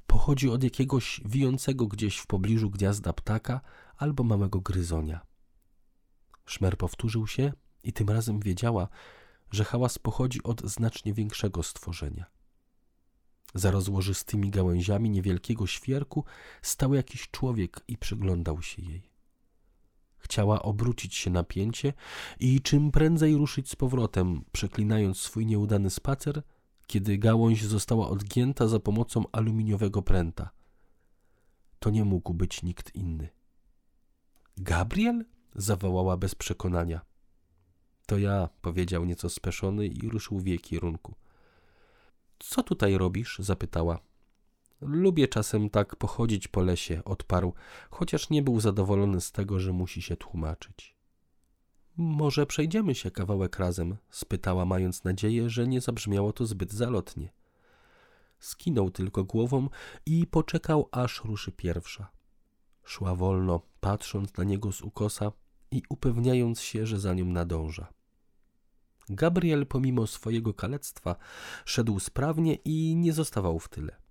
pochodzi 0.08 0.50
od 0.50 0.64
jakiegoś 0.64 1.22
wijącego 1.26 1.88
gdzieś 1.88 2.18
w 2.18 2.28
pobliżu 2.28 2.70
gniazda 2.70 3.14
ptaka 3.14 3.62
albo 3.98 4.24
małego 4.24 4.62
gryzonia. 4.62 5.26
Szmer 6.46 6.78
powtórzył 6.78 7.28
się 7.28 7.54
i 7.84 7.94
tym 7.94 8.10
razem 8.10 8.40
wiedziała, 8.40 8.88
że 9.52 9.64
hałas 9.64 10.00
pochodzi 10.00 10.44
od 10.44 10.62
znacznie 10.62 11.14
większego 11.14 11.64
stworzenia. 11.64 12.26
Za 13.54 13.72
rozłożystymi 13.72 14.50
gałęziami 14.50 15.10
niewielkiego 15.10 15.68
świerku 15.68 16.26
stał 16.62 16.94
jakiś 16.94 17.32
człowiek 17.32 17.84
i 17.88 17.98
przyglądał 17.98 18.62
się 18.62 18.82
jej. 18.82 19.17
Chciała 20.28 20.62
obrócić 20.62 21.16
się 21.16 21.30
na 21.30 21.44
pięcie 21.44 21.94
i 22.40 22.62
czym 22.62 22.92
prędzej 22.92 23.36
ruszyć 23.36 23.70
z 23.70 23.76
powrotem, 23.76 24.44
przeklinając 24.52 25.20
swój 25.20 25.46
nieudany 25.46 25.90
spacer, 25.90 26.42
kiedy 26.88 27.18
gałąź 27.18 27.66
została 27.66 28.10
odgięta 28.10 28.68
za 28.68 28.80
pomocą 28.80 29.24
aluminiowego 29.32 30.02
pręta. 30.02 30.50
To 31.80 31.90
nie 31.90 32.06
mógł 32.06 32.34
być 32.34 32.64
nikt 32.64 32.96
inny. 32.96 33.30
Gabriel? 34.58 35.26
zawołała 35.56 36.18
bez 36.18 36.36
przekonania. 36.36 37.02
To 38.06 38.18
ja, 38.18 38.50
powiedział 38.62 39.06
nieco 39.06 39.30
speszony 39.30 39.88
i 39.88 40.10
ruszył 40.10 40.40
w 40.40 40.48
jej 40.48 40.60
kierunku. 40.60 41.16
Co 42.40 42.64
tutaj 42.64 42.98
robisz? 42.98 43.40
zapytała. 43.40 44.00
Lubię 44.82 45.28
czasem 45.28 45.70
tak 45.70 45.96
pochodzić 45.96 46.48
po 46.48 46.62
lesie, 46.62 47.04
odparł, 47.06 47.54
chociaż 47.90 48.30
nie 48.30 48.42
był 48.42 48.60
zadowolony 48.60 49.22
z 49.22 49.32
tego, 49.32 49.60
że 49.60 49.74
musi 49.74 50.02
się 50.02 50.18
tłumaczyć. 50.18 50.98
Może 51.98 52.46
przejdziemy 52.46 52.96
się 52.96 53.12
kawałek 53.12 53.60
razem? 53.60 53.98
spytała, 54.10 54.66
mając 54.66 55.04
nadzieję, 55.04 55.50
że 55.50 55.68
nie 55.68 55.82
zabrzmiało 55.82 56.34
to 56.34 56.46
zbyt 56.46 56.74
zalotnie. 56.74 57.34
Skinął 58.40 58.92
tylko 58.92 59.24
głową 59.24 59.70
i 60.06 60.28
poczekał, 60.28 60.90
aż 60.92 61.24
ruszy 61.24 61.52
pierwsza. 61.52 62.12
Szła 62.84 63.16
wolno, 63.16 63.62
patrząc 63.80 64.38
na 64.38 64.44
niego 64.44 64.72
z 64.72 64.82
ukosa 64.82 65.32
i 65.72 65.82
upewniając 65.90 66.62
się, 66.62 66.86
że 66.86 67.00
za 67.00 67.14
nią 67.14 67.26
nadąża. 67.26 67.88
Gabriel, 69.10 69.68
pomimo 69.68 70.08
swojego 70.08 70.54
kalectwa, 70.54 71.16
szedł 71.66 72.00
sprawnie 72.00 72.56
i 72.56 72.96
nie 72.96 73.14
zostawał 73.14 73.60
w 73.60 73.70
tyle. 73.70 74.07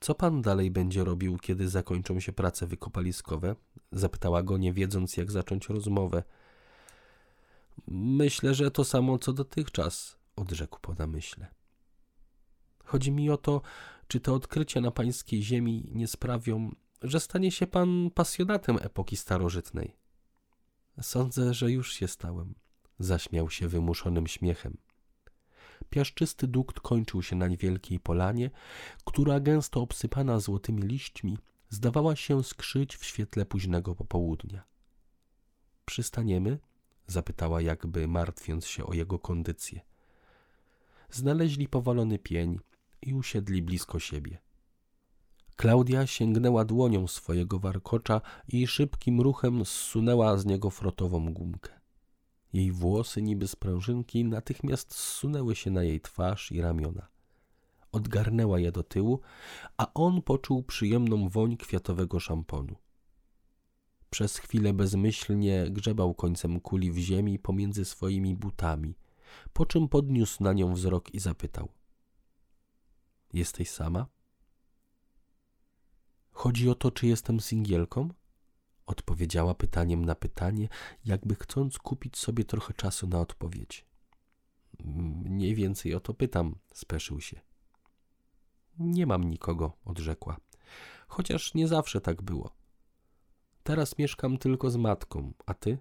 Co 0.00 0.14
pan 0.14 0.42
dalej 0.42 0.70
będzie 0.70 1.04
robił, 1.04 1.38
kiedy 1.38 1.68
zakończą 1.68 2.20
się 2.20 2.32
prace 2.32 2.66
wykopaliskowe? 2.66 3.56
Zapytała 3.92 4.42
go, 4.42 4.58
nie 4.58 4.72
wiedząc, 4.72 5.16
jak 5.16 5.30
zacząć 5.30 5.68
rozmowę. 5.68 6.22
Myślę, 7.88 8.54
że 8.54 8.70
to 8.70 8.84
samo 8.84 9.18
co 9.18 9.32
dotychczas, 9.32 10.16
odrzekł 10.36 10.78
po 10.80 10.94
namyśle. 10.94 11.46
Chodzi 12.84 13.12
mi 13.12 13.30
o 13.30 13.36
to, 13.36 13.62
czy 14.08 14.20
te 14.20 14.32
odkrycia 14.32 14.80
na 14.80 14.90
pańskiej 14.90 15.42
ziemi 15.42 15.90
nie 15.94 16.08
sprawią, 16.08 16.70
że 17.02 17.20
stanie 17.20 17.50
się 17.50 17.66
pan 17.66 18.10
pasjonatem 18.10 18.78
epoki 18.80 19.16
starożytnej. 19.16 19.96
Sądzę, 21.02 21.54
że 21.54 21.70
już 21.70 21.92
się 21.92 22.08
stałem, 22.08 22.54
zaśmiał 22.98 23.50
się 23.50 23.68
wymuszonym 23.68 24.26
śmiechem. 24.26 24.76
Piaszczysty 25.90 26.46
dukt 26.46 26.80
kończył 26.80 27.22
się 27.22 27.36
na 27.36 27.48
niewielkiej 27.48 28.00
polanie, 28.00 28.50
która 29.04 29.40
gęsto 29.40 29.80
obsypana 29.80 30.40
złotymi 30.40 30.82
liśćmi 30.82 31.38
zdawała 31.68 32.16
się 32.16 32.44
skrzyć 32.44 32.96
w 32.96 33.04
świetle 33.04 33.46
późnego 33.46 33.94
popołudnia. 33.94 34.64
Przystaniemy? 35.84 36.58
zapytała 37.06 37.60
jakby 37.60 38.08
martwiąc 38.08 38.66
się 38.66 38.86
o 38.86 38.94
jego 38.94 39.18
kondycję. 39.18 39.80
Znaleźli 41.10 41.68
powalony 41.68 42.18
pień 42.18 42.58
i 43.02 43.14
usiedli 43.14 43.62
blisko 43.62 43.98
siebie. 43.98 44.38
Klaudia 45.56 46.06
sięgnęła 46.06 46.64
dłonią 46.64 47.06
swojego 47.06 47.58
warkocza 47.58 48.20
i 48.48 48.66
szybkim 48.66 49.20
ruchem 49.20 49.64
zsunęła 49.64 50.36
z 50.36 50.46
niego 50.46 50.70
frotową 50.70 51.32
gumkę. 51.32 51.81
Jej 52.52 52.72
włosy, 52.72 53.22
niby 53.22 53.48
sprężynki, 53.48 54.24
natychmiast 54.24 54.94
zsunęły 54.94 55.56
się 55.56 55.70
na 55.70 55.82
jej 55.82 56.00
twarz 56.00 56.52
i 56.52 56.60
ramiona. 56.60 57.08
Odgarnęła 57.92 58.58
je 58.58 58.72
do 58.72 58.82
tyłu, 58.82 59.20
a 59.76 59.94
on 59.94 60.22
poczuł 60.22 60.62
przyjemną 60.62 61.28
woń 61.28 61.56
kwiatowego 61.56 62.20
szamponu. 62.20 62.76
Przez 64.10 64.36
chwilę 64.36 64.72
bezmyślnie 64.72 65.66
grzebał 65.70 66.14
końcem 66.14 66.60
kuli 66.60 66.92
w 66.92 66.98
ziemi 66.98 67.38
pomiędzy 67.38 67.84
swoimi 67.84 68.34
butami, 68.34 68.94
po 69.52 69.66
czym 69.66 69.88
podniósł 69.88 70.42
na 70.42 70.52
nią 70.52 70.74
wzrok 70.74 71.14
i 71.14 71.20
zapytał: 71.20 71.68
Jesteś 73.32 73.70
sama? 73.70 74.06
Chodzi 76.30 76.70
o 76.70 76.74
to, 76.74 76.90
czy 76.90 77.06
jestem 77.06 77.40
singielką? 77.40 78.08
Odpowiedziała 78.92 79.54
pytaniem 79.54 80.04
na 80.04 80.14
pytanie, 80.14 80.68
jakby 81.04 81.34
chcąc 81.34 81.78
kupić 81.78 82.18
sobie 82.18 82.44
trochę 82.44 82.74
czasu 82.74 83.06
na 83.06 83.20
odpowiedź. 83.20 83.86
Mniej 85.24 85.54
więcej 85.54 85.94
o 85.94 86.00
to 86.00 86.14
pytam, 86.14 86.54
speszył 86.74 87.20
się. 87.20 87.40
Nie 88.78 89.06
mam 89.06 89.24
nikogo, 89.24 89.72
odrzekła. 89.84 90.36
Chociaż 91.08 91.54
nie 91.54 91.68
zawsze 91.68 92.00
tak 92.00 92.22
było. 92.22 92.50
Teraz 93.62 93.98
mieszkam 93.98 94.38
tylko 94.38 94.70
z 94.70 94.76
matką, 94.76 95.32
a 95.46 95.54
ty? 95.54 95.78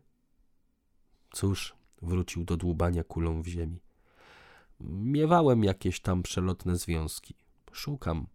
Cóż, 1.33 1.75
wrócił 2.01 2.44
do 2.44 2.57
dłubania 2.57 3.03
kulą 3.03 3.42
w 3.42 3.48
ziemi. 3.48 3.79
Miewałem 4.79 5.64
jakieś 5.64 6.00
tam 6.00 6.24
przelotne 6.24 6.75
związki. 6.75 7.36
Szukam, 7.72 8.27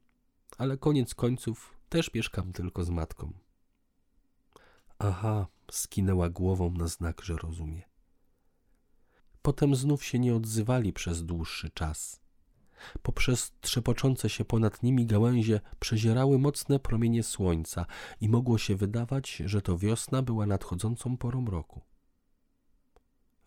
ale 0.59 0.77
koniec 0.77 1.14
końców 1.14 1.77
też 1.88 2.14
mieszkam 2.14 2.53
tylko 2.53 2.85
z 2.85 2.90
matką. 2.90 3.45
Aha, 4.98 5.46
skinęła 5.70 6.30
głową 6.30 6.70
na 6.70 6.87
znak, 6.87 7.22
że 7.22 7.37
rozumie. 7.37 7.82
Potem 9.42 9.76
znów 9.76 10.04
się 10.04 10.18
nie 10.18 10.35
odzywali 10.35 10.92
przez 10.92 11.24
dłuższy 11.24 11.70
czas. 11.70 12.20
Poprzez 13.02 13.52
trzepoczące 13.61 14.28
się 14.28 14.44
ponad 14.44 14.82
nimi 14.82 15.06
gałęzie 15.06 15.61
przezierały 15.78 16.38
mocne 16.38 16.78
promienie 16.78 17.22
słońca 17.22 17.87
i 18.20 18.28
mogło 18.28 18.59
się 18.59 18.76
wydawać, 18.76 19.42
że 19.44 19.62
to 19.62 19.78
wiosna 19.78 20.22
była 20.22 20.46
nadchodzącą 20.46 21.16
porą 21.16 21.44
roku. 21.44 21.80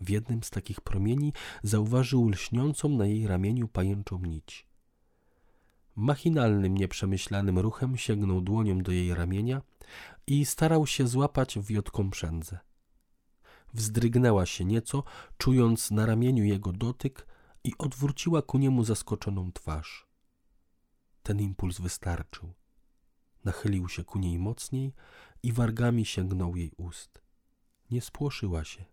W 0.01 0.09
jednym 0.09 0.43
z 0.43 0.49
takich 0.49 0.81
promieni 0.81 1.33
zauważył 1.63 2.29
lśniącą 2.29 2.89
na 2.89 3.05
jej 3.05 3.27
ramieniu 3.27 3.67
pajęczą 3.67 4.19
nić. 4.19 4.68
Machinalnym, 5.99 6.77
nieprzemyślanym 6.77 7.59
ruchem 7.59 7.97
sięgnął 7.97 8.41
dłonią 8.41 8.77
do 8.77 8.91
jej 8.91 9.13
ramienia 9.13 9.61
i 10.27 10.45
starał 10.45 10.87
się 10.87 11.07
złapać 11.07 11.59
wiotką 11.59 12.09
przędzę. 12.09 12.59
Wzdrygnęła 13.73 14.45
się 14.45 14.65
nieco, 14.65 15.03
czując 15.37 15.91
na 15.91 16.05
ramieniu 16.05 16.43
jego 16.43 16.71
dotyk 16.71 17.27
i 17.63 17.73
odwróciła 17.77 18.41
ku 18.41 18.57
niemu 18.57 18.83
zaskoczoną 18.83 19.51
twarz. 19.51 20.07
Ten 21.23 21.39
impuls 21.39 21.79
wystarczył. 21.79 22.53
Nachylił 23.45 23.89
się 23.89 24.03
ku 24.03 24.19
niej 24.19 24.39
mocniej 24.39 24.93
i 25.43 25.53
wargami 25.53 26.05
sięgnął 26.05 26.55
jej 26.55 26.71
ust. 26.77 27.21
Nie 27.91 28.01
spłoszyła 28.01 28.63
się. 28.63 28.85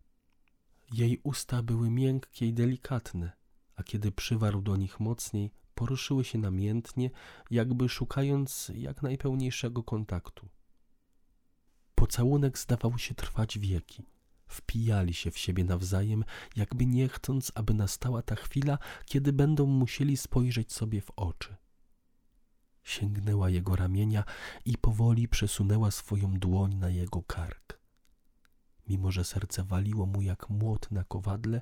Jej 0.92 1.20
usta 1.22 1.62
były 1.62 1.90
miękkie 1.90 2.46
i 2.46 2.52
delikatne, 2.52 3.32
a 3.76 3.82
kiedy 3.82 4.12
przywarł 4.12 4.62
do 4.62 4.76
nich 4.76 5.00
mocniej, 5.00 5.52
poruszyły 5.76 6.24
się 6.24 6.38
namiętnie, 6.38 7.10
jakby 7.50 7.88
szukając 7.88 8.72
jak 8.74 9.02
najpełniejszego 9.02 9.82
kontaktu. 9.82 10.48
Pocałunek 11.94 12.58
zdawał 12.58 12.98
się 12.98 13.14
trwać 13.14 13.58
wieki. 13.58 14.02
Wpijali 14.46 15.14
się 15.14 15.30
w 15.30 15.38
siebie 15.38 15.64
nawzajem, 15.64 16.24
jakby 16.56 16.86
nie 16.86 17.08
chcąc, 17.08 17.52
aby 17.54 17.74
nastała 17.74 18.22
ta 18.22 18.34
chwila, 18.34 18.78
kiedy 19.04 19.32
będą 19.32 19.66
musieli 19.66 20.16
spojrzeć 20.16 20.72
sobie 20.72 21.00
w 21.00 21.10
oczy. 21.16 21.56
Sięgnęła 22.82 23.50
jego 23.50 23.76
ramienia 23.76 24.24
i 24.64 24.78
powoli 24.78 25.28
przesunęła 25.28 25.90
swoją 25.90 26.32
dłoń 26.32 26.74
na 26.74 26.88
jego 26.88 27.22
kark 27.22 27.75
mimo 28.88 29.11
że 29.11 29.25
serce 29.25 29.64
waliło 29.64 30.07
mu 30.07 30.22
jak 30.22 30.51
młot 30.51 30.90
na 30.90 31.05
kowadle, 31.05 31.61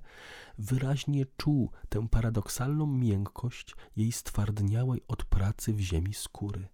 wyraźnie 0.58 1.26
czuł 1.36 1.70
tę 1.88 2.08
paradoksalną 2.08 2.86
miękkość 2.86 3.74
jej 3.96 4.12
stwardniałej 4.12 5.00
od 5.08 5.24
pracy 5.24 5.72
w 5.72 5.80
ziemi 5.80 6.14
skóry. 6.14 6.68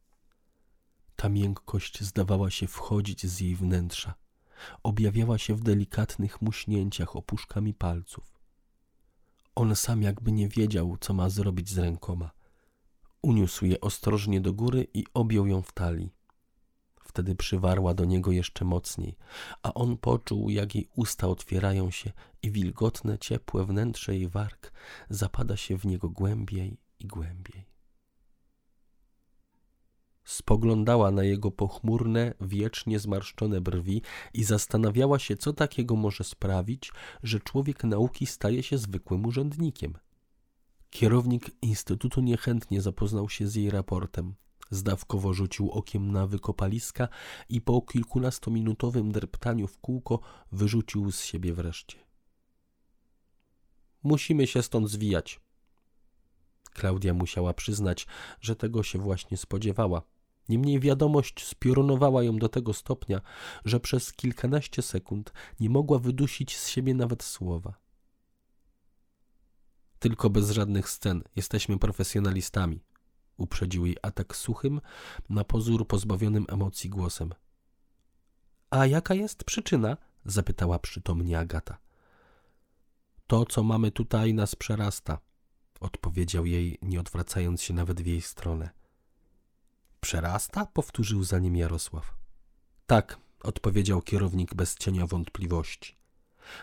Ta 1.16 1.28
miękkość 1.28 2.02
zdawała 2.02 2.50
się 2.50 2.66
wchodzić 2.66 3.26
z 3.26 3.40
jej 3.40 3.56
wnętrza, 3.56 4.14
objawiała 4.82 5.38
się 5.38 5.54
w 5.54 5.62
delikatnych 5.62 6.42
muśnięciach 6.42 7.16
opuszkami 7.16 7.74
palców. 7.74 8.40
On 9.54 9.76
sam 9.76 10.02
jakby 10.02 10.32
nie 10.32 10.48
wiedział, 10.48 10.96
co 11.00 11.14
ma 11.14 11.28
zrobić 11.28 11.70
z 11.70 11.78
rękoma. 11.78 12.30
Uniósł 13.22 13.64
je 13.64 13.80
ostrożnie 13.80 14.40
do 14.40 14.52
góry 14.52 14.86
i 14.94 15.04
objął 15.14 15.46
ją 15.46 15.62
w 15.62 15.72
talii. 15.72 16.19
Wtedy 17.10 17.34
przywarła 17.34 17.94
do 17.94 18.04
niego 18.04 18.32
jeszcze 18.32 18.64
mocniej, 18.64 19.16
a 19.62 19.74
on 19.74 19.96
poczuł, 19.96 20.50
jak 20.50 20.74
jej 20.74 20.88
usta 20.96 21.28
otwierają 21.28 21.90
się 21.90 22.12
i 22.42 22.50
wilgotne, 22.50 23.18
ciepłe 23.18 23.64
wnętrze 23.64 24.14
jej 24.14 24.28
warg 24.28 24.72
zapada 25.08 25.56
się 25.56 25.78
w 25.78 25.86
niego 25.86 26.10
głębiej 26.10 26.78
i 26.98 27.06
głębiej. 27.06 27.66
Spoglądała 30.24 31.10
na 31.10 31.24
jego 31.24 31.50
pochmurne, 31.50 32.34
wiecznie 32.40 32.98
zmarszczone 32.98 33.60
brwi 33.60 34.02
i 34.34 34.44
zastanawiała 34.44 35.18
się, 35.18 35.36
co 35.36 35.52
takiego 35.52 35.96
może 35.96 36.24
sprawić, 36.24 36.92
że 37.22 37.40
człowiek 37.40 37.84
nauki 37.84 38.26
staje 38.26 38.62
się 38.62 38.78
zwykłym 38.78 39.26
urzędnikiem. 39.26 39.98
Kierownik 40.90 41.50
instytutu 41.62 42.20
niechętnie 42.20 42.82
zapoznał 42.82 43.28
się 43.28 43.48
z 43.48 43.54
jej 43.54 43.70
raportem. 43.70 44.34
Zdawkowo 44.70 45.34
rzucił 45.34 45.70
okiem 45.70 46.12
na 46.12 46.26
wykopaliska 46.26 47.08
i 47.48 47.60
po 47.60 47.82
kilkunastominutowym 47.82 49.12
dreptaniu 49.12 49.66
w 49.66 49.78
kółko 49.78 50.20
wyrzucił 50.52 51.12
z 51.12 51.24
siebie 51.24 51.54
wreszcie. 51.54 51.98
Musimy 54.02 54.46
się 54.46 54.62
stąd 54.62 54.88
zwijać. 54.88 55.40
Klaudia 56.72 57.14
musiała 57.14 57.54
przyznać, 57.54 58.06
że 58.40 58.56
tego 58.56 58.82
się 58.82 58.98
właśnie 58.98 59.36
spodziewała. 59.36 60.02
Niemniej 60.48 60.80
wiadomość 60.80 61.46
spiorunowała 61.46 62.22
ją 62.22 62.38
do 62.38 62.48
tego 62.48 62.74
stopnia, 62.74 63.20
że 63.64 63.80
przez 63.80 64.12
kilkanaście 64.12 64.82
sekund 64.82 65.32
nie 65.60 65.70
mogła 65.70 65.98
wydusić 65.98 66.56
z 66.56 66.68
siebie 66.68 66.94
nawet 66.94 67.22
słowa. 67.22 67.74
Tylko 69.98 70.30
bez 70.30 70.50
żadnych 70.50 70.90
scen. 70.90 71.22
Jesteśmy 71.36 71.78
profesjonalistami 71.78 72.80
uprzedził 73.40 73.86
jej 73.86 73.96
atak 74.02 74.36
suchym, 74.36 74.80
na 75.28 75.44
pozór 75.44 75.86
pozbawionym 75.86 76.46
emocji 76.48 76.90
głosem. 76.90 77.34
A 78.70 78.86
jaka 78.86 79.14
jest 79.14 79.44
przyczyna? 79.44 79.96
zapytała 80.24 80.78
przytomnie 80.78 81.38
Agata. 81.38 81.78
To, 83.26 83.46
co 83.46 83.62
mamy 83.62 83.90
tutaj, 83.90 84.34
nas 84.34 84.54
przerasta, 84.54 85.18
odpowiedział 85.80 86.46
jej, 86.46 86.78
nie 86.82 87.00
odwracając 87.00 87.62
się 87.62 87.74
nawet 87.74 88.00
w 88.00 88.06
jej 88.06 88.20
stronę. 88.20 88.70
Przerasta? 90.00 90.66
powtórzył 90.66 91.24
za 91.24 91.38
nim 91.38 91.56
Jarosław. 91.56 92.14
Tak, 92.86 93.18
odpowiedział 93.42 94.02
kierownik 94.02 94.54
bez 94.54 94.76
cienia 94.76 95.06
wątpliwości. 95.06 95.99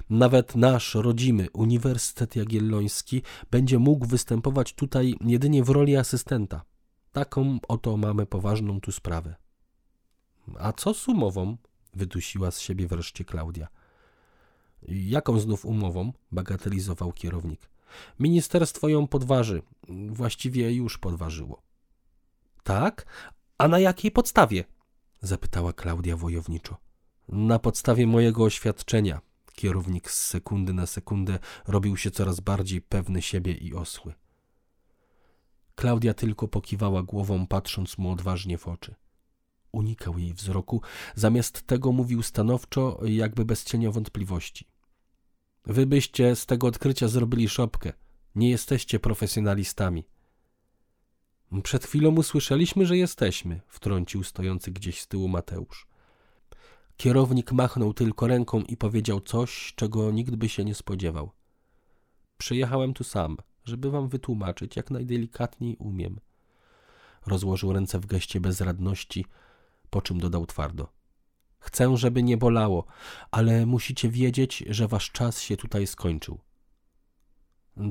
Nawet 0.10 0.56
nasz 0.56 0.95
rodzimy 0.95 1.47
Uniwersytet 1.54 2.36
Jagielloński 2.36 3.21
będzie 3.52 3.80
mógł 3.80 4.06
występować 4.06 4.73
tutaj 4.73 5.15
jedynie 5.21 5.63
w 5.63 5.69
roli 5.69 5.97
asystenta. 5.97 6.63
Taką 7.12 7.60
oto 7.67 7.97
mamy 7.97 8.26
poważną 8.26 8.82
tu 8.82 8.91
sprawę. 8.91 9.36
A 10.60 10.73
co 10.73 10.93
z 10.93 11.08
umową? 11.08 11.58
wydusiła 11.93 12.52
z 12.52 12.60
siebie 12.60 12.88
wreszcie 12.88 13.26
Klaudia. 13.26 13.67
Jaką 14.88 15.39
znów 15.39 15.65
umową? 15.65 16.13
bagatelizował 16.32 17.12
kierownik. 17.12 17.69
Ministerstwo 18.19 18.89
ją 18.89 19.08
podważy. 19.08 19.62
Właściwie 20.10 20.73
już 20.73 20.97
podważyło. 20.97 21.62
Tak? 22.63 23.06
A 23.58 23.67
na 23.67 23.80
jakiej 23.80 24.12
podstawie? 24.12 24.63
zapytała 25.21 25.73
Klaudia 25.73 26.17
wojowniczo. 26.17 26.78
Na 27.30 27.60
podstawie 27.60 28.08
mojego 28.08 28.43
oświadczenia. 28.43 29.21
Kierownik 29.57 30.11
z 30.11 30.27
sekundy 30.27 30.73
na 30.73 30.85
sekundę 30.85 31.39
robił 31.67 31.97
się 31.97 32.11
coraz 32.11 32.39
bardziej 32.39 32.81
pewny 32.81 33.21
siebie 33.21 33.53
i 33.53 33.73
osły. 33.73 34.13
Klaudia 35.75 36.13
tylko 36.13 36.47
pokiwała 36.47 37.03
głową, 37.03 37.47
patrząc 37.47 37.97
mu 37.97 38.11
odważnie 38.11 38.57
w 38.57 38.67
oczy. 38.67 38.95
Unikał 39.71 40.17
jej 40.17 40.33
wzroku, 40.33 40.81
zamiast 41.15 41.67
tego 41.67 41.91
mówił 41.91 42.23
stanowczo, 42.23 42.99
jakby 43.05 43.45
bez 43.45 43.63
cienia 43.63 43.91
wątpliwości. 43.91 44.67
Wy 45.65 45.85
byście 45.85 46.35
z 46.35 46.45
tego 46.45 46.67
odkrycia 46.67 47.07
zrobili 47.07 47.49
szopkę. 47.49 47.93
Nie 48.35 48.49
jesteście 48.49 48.99
profesjonalistami. 48.99 50.03
Przed 51.63 51.85
chwilą 51.85 52.15
usłyszeliśmy, 52.15 52.85
że 52.85 52.97
jesteśmy, 52.97 53.61
wtrącił 53.67 54.23
stojący 54.23 54.71
gdzieś 54.71 55.01
z 55.01 55.07
tyłu 55.07 55.27
Mateusz. 55.27 55.87
Kierownik 56.97 57.51
machnął 57.51 57.93
tylko 57.93 58.27
ręką 58.27 58.62
i 58.62 58.77
powiedział 58.77 59.21
coś, 59.21 59.73
czego 59.75 60.12
nikt 60.12 60.36
by 60.36 60.49
się 60.49 60.65
nie 60.65 60.75
spodziewał. 60.75 61.31
Przyjechałem 62.38 62.93
tu 62.93 63.03
sam, 63.03 63.38
żeby 63.65 63.91
wam 63.91 64.07
wytłumaczyć, 64.07 64.75
jak 64.75 64.91
najdelikatniej 64.91 65.75
umiem. 65.75 66.19
Rozłożył 67.25 67.73
ręce 67.73 67.99
w 67.99 68.05
geście 68.05 68.39
bezradności, 68.39 69.25
po 69.89 70.01
czym 70.01 70.19
dodał 70.19 70.45
twardo. 70.45 70.88
Chcę, 71.60 71.97
żeby 71.97 72.23
nie 72.23 72.38
bolało, 72.38 72.86
ale 73.31 73.65
musicie 73.65 74.10
wiedzieć, 74.10 74.63
że 74.69 74.88
wasz 74.88 75.12
czas 75.12 75.41
się 75.41 75.57
tutaj 75.57 75.88
skończył. 75.88 76.39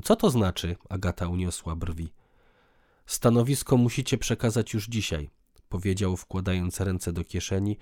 Co 0.03 0.15
to 0.15 0.29
znaczy? 0.29 0.75
Agata 0.89 1.27
uniosła 1.27 1.75
brwi. 1.75 2.13
Stanowisko 3.05 3.77
musicie 3.77 4.17
przekazać 4.17 4.73
już 4.73 4.87
dzisiaj, 4.87 5.29
powiedział, 5.69 6.17
wkładając 6.17 6.79
ręce 6.79 7.13
do 7.13 7.23
kieszeni 7.23 7.77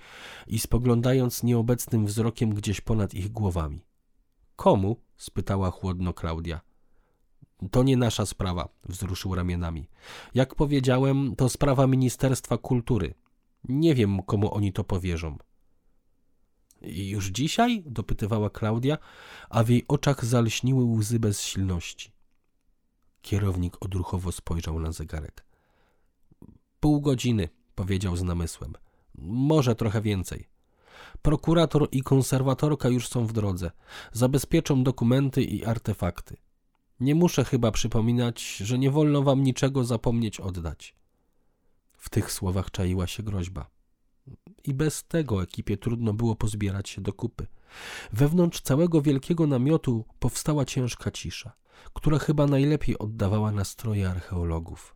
i 0.46 0.58
spoglądając 0.58 1.42
nieobecnym 1.42 2.06
wzrokiem 2.06 2.54
gdzieś 2.54 2.80
ponad 2.80 3.14
ich 3.14 3.32
głowami. 3.32 3.84
Komu? 4.56 4.96
spytała 5.16 5.70
chłodno 5.70 6.14
Klaudia. 6.14 6.60
To 7.70 7.82
nie 7.82 7.96
nasza 7.96 8.26
sprawa, 8.26 8.68
wzruszył 8.88 9.34
ramionami. 9.34 9.88
Jak 10.34 10.54
powiedziałem, 10.54 11.36
to 11.36 11.48
sprawa 11.48 11.86
Ministerstwa 11.86 12.58
Kultury. 12.58 13.14
Nie 13.68 13.94
wiem, 13.94 14.22
komu 14.22 14.54
oni 14.54 14.72
to 14.72 14.84
powierzą. 14.84 15.38
Już 16.82 17.26
dzisiaj? 17.26 17.82
dopytywała 17.86 18.50
Klaudia, 18.50 18.98
a 19.50 19.64
w 19.64 19.68
jej 19.68 19.84
oczach 19.88 20.24
zalśniły 20.24 20.84
łzy 20.84 21.20
bezsilności. 21.20 22.12
Kierownik 23.22 23.82
odruchowo 23.84 24.32
spojrzał 24.32 24.80
na 24.80 24.92
zegarek. 24.92 25.46
Pół 26.80 27.00
godziny, 27.00 27.48
powiedział 27.76 28.16
z 28.16 28.22
namysłem. 28.22 28.72
Może 29.18 29.74
trochę 29.74 30.00
więcej. 30.00 30.48
Prokurator 31.22 31.88
i 31.92 32.02
konserwatorka 32.02 32.88
już 32.88 33.08
są 33.08 33.26
w 33.26 33.32
drodze. 33.32 33.70
Zabezpieczą 34.12 34.84
dokumenty 34.84 35.42
i 35.42 35.64
artefakty. 35.64 36.36
Nie 37.00 37.14
muszę 37.14 37.44
chyba 37.44 37.70
przypominać, 37.70 38.56
że 38.56 38.78
nie 38.78 38.90
wolno 38.90 39.22
wam 39.22 39.42
niczego 39.42 39.84
zapomnieć 39.84 40.40
oddać. 40.40 40.94
W 41.96 42.10
tych 42.10 42.32
słowach 42.32 42.70
czaiła 42.70 43.06
się 43.06 43.22
groźba. 43.22 43.70
I 44.64 44.74
bez 44.74 45.04
tego 45.04 45.42
ekipie 45.42 45.76
trudno 45.76 46.12
było 46.12 46.36
pozbierać 46.36 46.88
się 46.88 47.00
do 47.00 47.12
kupy. 47.12 47.46
Wewnątrz 48.12 48.60
całego 48.60 49.02
wielkiego 49.02 49.46
namiotu 49.46 50.04
powstała 50.18 50.64
ciężka 50.64 51.10
cisza, 51.10 51.52
która 51.92 52.18
chyba 52.18 52.46
najlepiej 52.46 52.98
oddawała 52.98 53.52
nastroje 53.52 54.10
archeologów. 54.10 54.95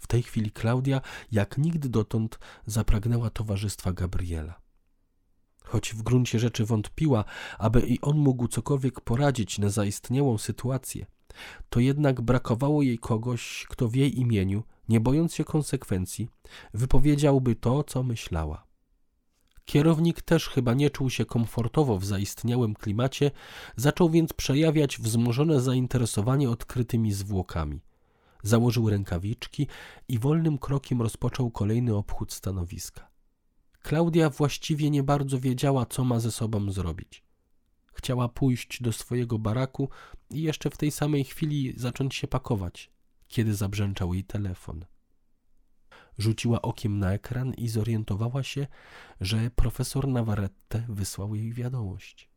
W 0.00 0.06
tej 0.06 0.22
chwili 0.22 0.50
Klaudia, 0.50 1.00
jak 1.32 1.58
nigdy 1.58 1.88
dotąd, 1.88 2.38
zapragnęła 2.66 3.30
towarzystwa 3.30 3.92
Gabriela. 3.92 4.60
Choć 5.64 5.94
w 5.94 6.02
gruncie 6.02 6.38
rzeczy 6.38 6.64
wątpiła, 6.64 7.24
aby 7.58 7.80
i 7.80 8.00
on 8.00 8.18
mógł 8.18 8.48
cokolwiek 8.48 9.00
poradzić 9.00 9.58
na 9.58 9.68
zaistniałą 9.68 10.38
sytuację, 10.38 11.06
to 11.68 11.80
jednak 11.80 12.20
brakowało 12.20 12.82
jej 12.82 12.98
kogoś, 12.98 13.66
kto 13.68 13.88
w 13.88 13.94
jej 13.94 14.20
imieniu 14.20 14.62
nie 14.88 15.00
bojąc 15.00 15.34
się 15.34 15.44
konsekwencji, 15.44 16.28
wypowiedziałby 16.74 17.54
to, 17.54 17.84
co 17.84 18.02
myślała. 18.02 18.66
Kierownik 19.64 20.22
też 20.22 20.48
chyba 20.48 20.74
nie 20.74 20.90
czuł 20.90 21.10
się 21.10 21.24
komfortowo 21.24 21.98
w 21.98 22.04
zaistniałym 22.04 22.74
klimacie, 22.74 23.30
zaczął 23.76 24.10
więc 24.10 24.32
przejawiać 24.32 24.98
wzmożone 24.98 25.60
zainteresowanie 25.60 26.50
odkrytymi 26.50 27.12
zwłokami. 27.12 27.80
Założył 28.42 28.90
rękawiczki 28.90 29.66
i 30.08 30.18
wolnym 30.18 30.58
krokiem 30.58 31.02
rozpoczął 31.02 31.50
kolejny 31.50 31.96
obchód 31.96 32.32
stanowiska. 32.32 33.10
Klaudia 33.82 34.30
właściwie 34.30 34.90
nie 34.90 35.02
bardzo 35.02 35.40
wiedziała, 35.40 35.86
co 35.86 36.04
ma 36.04 36.20
ze 36.20 36.30
sobą 36.30 36.72
zrobić. 36.72 37.24
Chciała 37.92 38.28
pójść 38.28 38.82
do 38.82 38.92
swojego 38.92 39.38
baraku 39.38 39.88
i 40.30 40.42
jeszcze 40.42 40.70
w 40.70 40.76
tej 40.76 40.90
samej 40.90 41.24
chwili 41.24 41.74
zacząć 41.76 42.14
się 42.14 42.28
pakować 42.28 42.90
kiedy 43.30 43.54
zabrzęczał 43.54 44.14
jej 44.14 44.24
telefon. 44.24 44.84
Rzuciła 46.18 46.62
okiem 46.62 46.98
na 46.98 47.12
ekran 47.12 47.54
i 47.54 47.68
zorientowała 47.68 48.42
się, 48.42 48.66
że 49.20 49.50
profesor 49.50 50.08
Navarrete 50.08 50.86
wysłał 50.88 51.34
jej 51.34 51.52
wiadomość. 51.52 52.30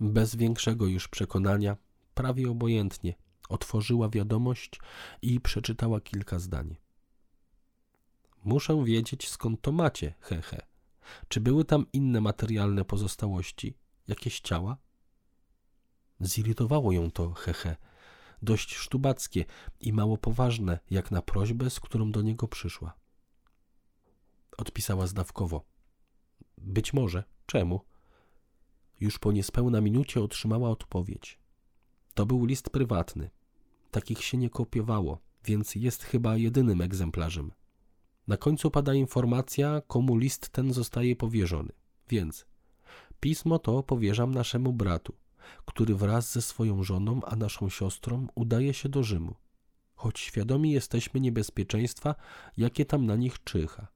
Bez 0.00 0.36
większego 0.36 0.86
już 0.86 1.08
przekonania, 1.08 1.76
prawie 2.14 2.50
obojętnie, 2.50 3.14
otworzyła 3.48 4.08
wiadomość 4.08 4.80
i 5.22 5.40
przeczytała 5.40 6.00
kilka 6.00 6.38
zdań. 6.38 6.76
Muszę 8.44 8.84
wiedzieć, 8.84 9.28
skąd 9.28 9.60
to 9.60 9.72
macie, 9.72 10.14
hehe. 10.20 10.66
Czy 11.28 11.40
były 11.40 11.64
tam 11.64 11.86
inne 11.92 12.20
materialne 12.20 12.84
pozostałości, 12.84 13.74
jakieś 14.08 14.40
ciała? 14.40 14.76
Zirytowało 16.20 16.92
ją 16.92 17.10
to, 17.10 17.32
hehe 17.32 17.76
dość 18.42 18.74
sztubackie 18.74 19.44
i 19.80 19.92
mało 19.92 20.18
poważne, 20.18 20.78
jak 20.90 21.10
na 21.10 21.22
prośbę, 21.22 21.70
z 21.70 21.80
którą 21.80 22.12
do 22.12 22.22
niego 22.22 22.48
przyszła. 22.48 22.94
Odpisała 24.56 25.06
zdawkowo. 25.06 25.64
Być 26.58 26.92
może. 26.92 27.24
Czemu? 27.46 27.80
Już 29.00 29.18
po 29.18 29.32
niespełna 29.32 29.80
minucie 29.80 30.22
otrzymała 30.22 30.70
odpowiedź. 30.70 31.38
To 32.14 32.26
był 32.26 32.44
list 32.44 32.70
prywatny. 32.70 33.30
Takich 33.90 34.24
się 34.24 34.38
nie 34.38 34.50
kopiowało, 34.50 35.18
więc 35.44 35.74
jest 35.74 36.04
chyba 36.04 36.36
jedynym 36.36 36.80
egzemplarzem. 36.80 37.52
Na 38.28 38.36
końcu 38.36 38.70
pada 38.70 38.94
informacja, 38.94 39.82
komu 39.86 40.16
list 40.16 40.48
ten 40.48 40.72
zostaje 40.72 41.16
powierzony. 41.16 41.72
Więc 42.08 42.46
pismo 43.20 43.58
to 43.58 43.82
powierzam 43.82 44.34
naszemu 44.34 44.72
bratu 44.72 45.14
który 45.66 45.94
wraz 45.94 46.32
ze 46.32 46.42
swoją 46.42 46.82
żoną, 46.82 47.20
a 47.24 47.36
naszą 47.36 47.68
siostrą 47.68 48.26
udaje 48.34 48.74
się 48.74 48.88
do 48.88 49.02
Rzymu, 49.02 49.34
choć 49.94 50.20
świadomi 50.20 50.72
jesteśmy 50.72 51.20
niebezpieczeństwa, 51.20 52.14
jakie 52.56 52.84
tam 52.84 53.06
na 53.06 53.16
nich 53.16 53.44
czyha. 53.44 53.86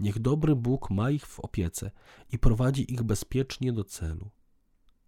Niech 0.00 0.18
dobry 0.18 0.56
Bóg 0.56 0.90
ma 0.90 1.10
ich 1.10 1.26
w 1.26 1.40
opiece 1.40 1.90
i 2.32 2.38
prowadzi 2.38 2.92
ich 2.92 3.02
bezpiecznie 3.02 3.72
do 3.72 3.84
celu. 3.84 4.30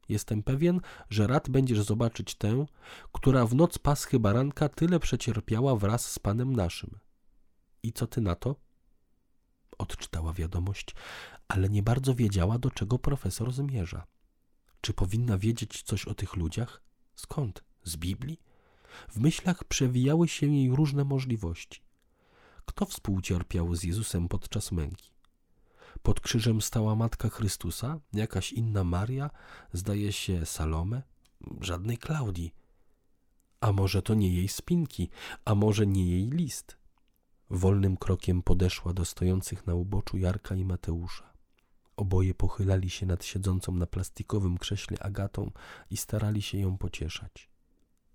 Jestem 0.09 0.43
pewien, 0.43 0.81
że 1.11 1.27
rad 1.27 1.51
będziesz 1.51 1.81
zobaczyć 1.81 2.35
tę, 2.35 2.67
która 3.13 3.47
w 3.47 3.55
noc 3.55 3.79
paschy 3.79 4.19
baranka 4.19 4.69
tyle 4.69 5.01
przecierpiała 5.01 5.77
wraz 5.77 6.13
z 6.13 6.19
Panem 6.19 6.57
naszym. 6.57 6.99
I 7.83 7.93
co 7.93 8.07
ty 8.07 8.21
na 8.21 8.35
to? 8.35 8.57
Odczytała 9.79 10.33
wiadomość, 10.33 10.95
ale 11.49 11.69
nie 11.69 11.83
bardzo 11.83 12.15
wiedziała, 12.15 12.59
do 12.59 12.71
czego 12.71 12.99
profesor 12.99 13.53
zmierza. 13.53 14.07
Czy 14.81 14.93
powinna 14.93 15.39
wiedzieć 15.39 15.83
coś 15.83 16.05
o 16.05 16.15
tych 16.15 16.37
ludziach? 16.37 16.83
Skąd? 17.15 17.65
Z 17.85 17.97
Biblii? 17.97 18.41
W 19.09 19.21
myślach 19.21 19.65
przewijały 19.65 20.29
się 20.29 20.47
jej 20.47 20.71
różne 20.71 21.05
możliwości. 21.05 21.83
Kto 22.65 22.87
współcierpiał 22.87 23.75
z 23.75 23.83
Jezusem 23.83 24.29
podczas 24.29 24.73
męki? 24.73 25.14
Pod 26.05 26.21
krzyżem 26.21 26.63
stała 26.63 26.95
Matka 26.95 27.29
Chrystusa, 27.29 28.01
jakaś 28.13 28.53
inna 28.53 28.85
Maria, 28.85 29.31
zdaje 29.73 30.13
się 30.13 30.47
Salome, 30.47 31.03
żadnej 31.61 31.99
Klaudii. 31.99 32.55
A 33.61 33.73
może 33.73 34.03
to 34.03 34.15
nie 34.15 34.35
jej 34.35 34.49
spinki, 34.49 35.11
a 35.45 35.55
może 35.55 35.87
nie 35.87 36.07
jej 36.11 36.31
list? 36.31 36.77
Wolnym 37.51 37.97
krokiem 37.97 38.43
podeszła 38.43 38.93
do 38.93 39.05
stojących 39.05 39.67
na 39.67 39.75
uboczu 39.75 40.19
Jarka 40.19 40.55
i 40.55 40.65
Mateusza. 40.65 41.33
Oboje 41.97 42.35
pochylali 42.35 42.91
się 42.91 43.07
nad 43.07 43.25
siedzącą 43.25 43.73
na 43.73 43.87
plastikowym 43.87 44.59
krześle 44.59 44.99
Agatą 44.99 45.51
i 45.91 45.97
starali 45.97 46.43
się 46.43 46.59
ją 46.59 46.79
pocieszać. 46.79 47.51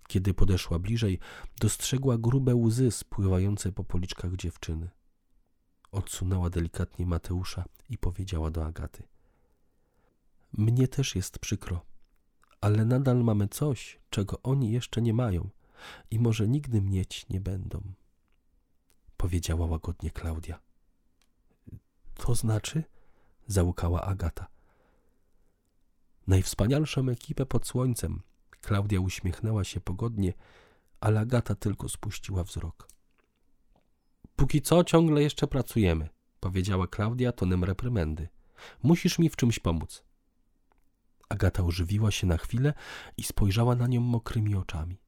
Kiedy 0.08 0.34
podeszła 0.34 0.78
bliżej, 0.78 1.18
dostrzegła 1.60 2.18
grube 2.18 2.54
łzy 2.54 2.90
spływające 2.90 3.72
po 3.72 3.84
policzkach 3.84 4.36
dziewczyny. 4.36 4.90
Odsunęła 5.92 6.50
delikatnie 6.50 7.06
Mateusza 7.06 7.64
i 7.88 7.98
powiedziała 7.98 8.50
do 8.50 8.66
Agaty: 8.66 9.02
Mnie 10.52 10.88
też 10.88 11.16
jest 11.16 11.38
przykro, 11.38 11.80
ale 12.60 12.84
nadal 12.84 13.24
mamy 13.24 13.48
coś, 13.48 14.00
czego 14.10 14.42
oni 14.42 14.72
jeszcze 14.72 15.02
nie 15.02 15.14
mają 15.14 15.50
i 16.10 16.18
może 16.18 16.48
nigdy 16.48 16.80
mieć 16.80 17.28
nie 17.28 17.40
będą. 17.40 17.82
Powiedziała 19.16 19.66
łagodnie 19.66 20.10
Klaudia. 20.10 20.60
To 22.14 22.34
znaczy? 22.34 22.84
załukała 23.46 24.02
Agata. 24.02 24.46
Najwspanialszą 26.26 27.08
ekipę 27.08 27.46
pod 27.46 27.66
słońcem. 27.66 28.22
Klaudia 28.62 29.00
uśmiechnęła 29.00 29.64
się 29.64 29.80
pogodnie, 29.80 30.32
ale 31.00 31.20
Agata 31.20 31.54
tylko 31.54 31.88
spuściła 31.88 32.44
wzrok. 32.44 32.89
Póki 34.40 34.62
co 34.62 34.84
ciągle 34.84 35.22
jeszcze 35.22 35.46
pracujemy, 35.46 36.08
powiedziała 36.40 36.86
Klaudia 36.86 37.32
tonem 37.32 37.64
reprymendy. 37.64 38.28
Musisz 38.82 39.18
mi 39.18 39.28
w 39.28 39.36
czymś 39.36 39.58
pomóc. 39.58 40.04
Agata 41.28 41.64
ożywiła 41.64 42.10
się 42.10 42.26
na 42.26 42.36
chwilę 42.36 42.74
i 43.16 43.22
spojrzała 43.22 43.74
na 43.74 43.86
nią 43.86 44.00
mokrymi 44.00 44.54
oczami. 44.54 45.00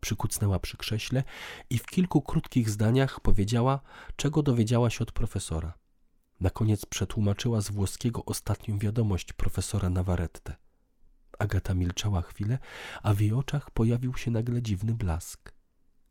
Przykucnęła 0.00 0.58
przy 0.58 0.76
krześle 0.76 1.24
i 1.70 1.78
w 1.78 1.86
kilku 1.86 2.22
krótkich 2.22 2.70
zdaniach 2.70 3.20
powiedziała, 3.20 3.80
czego 4.16 4.42
dowiedziała 4.42 4.90
się 4.90 5.02
od 5.02 5.12
profesora. 5.12 5.78
Na 6.40 6.50
koniec 6.50 6.86
przetłumaczyła 6.86 7.60
z 7.60 7.70
włoskiego 7.70 8.24
ostatnią 8.24 8.78
wiadomość 8.78 9.32
profesora 9.32 9.90
Navarrete. 9.90 10.56
Agata 11.38 11.74
milczała 11.74 12.22
chwilę, 12.22 12.58
a 13.02 13.14
w 13.14 13.20
jej 13.20 13.32
oczach 13.32 13.70
pojawił 13.70 14.16
się 14.16 14.30
nagle 14.30 14.62
dziwny 14.62 14.94
blask. 14.94 15.57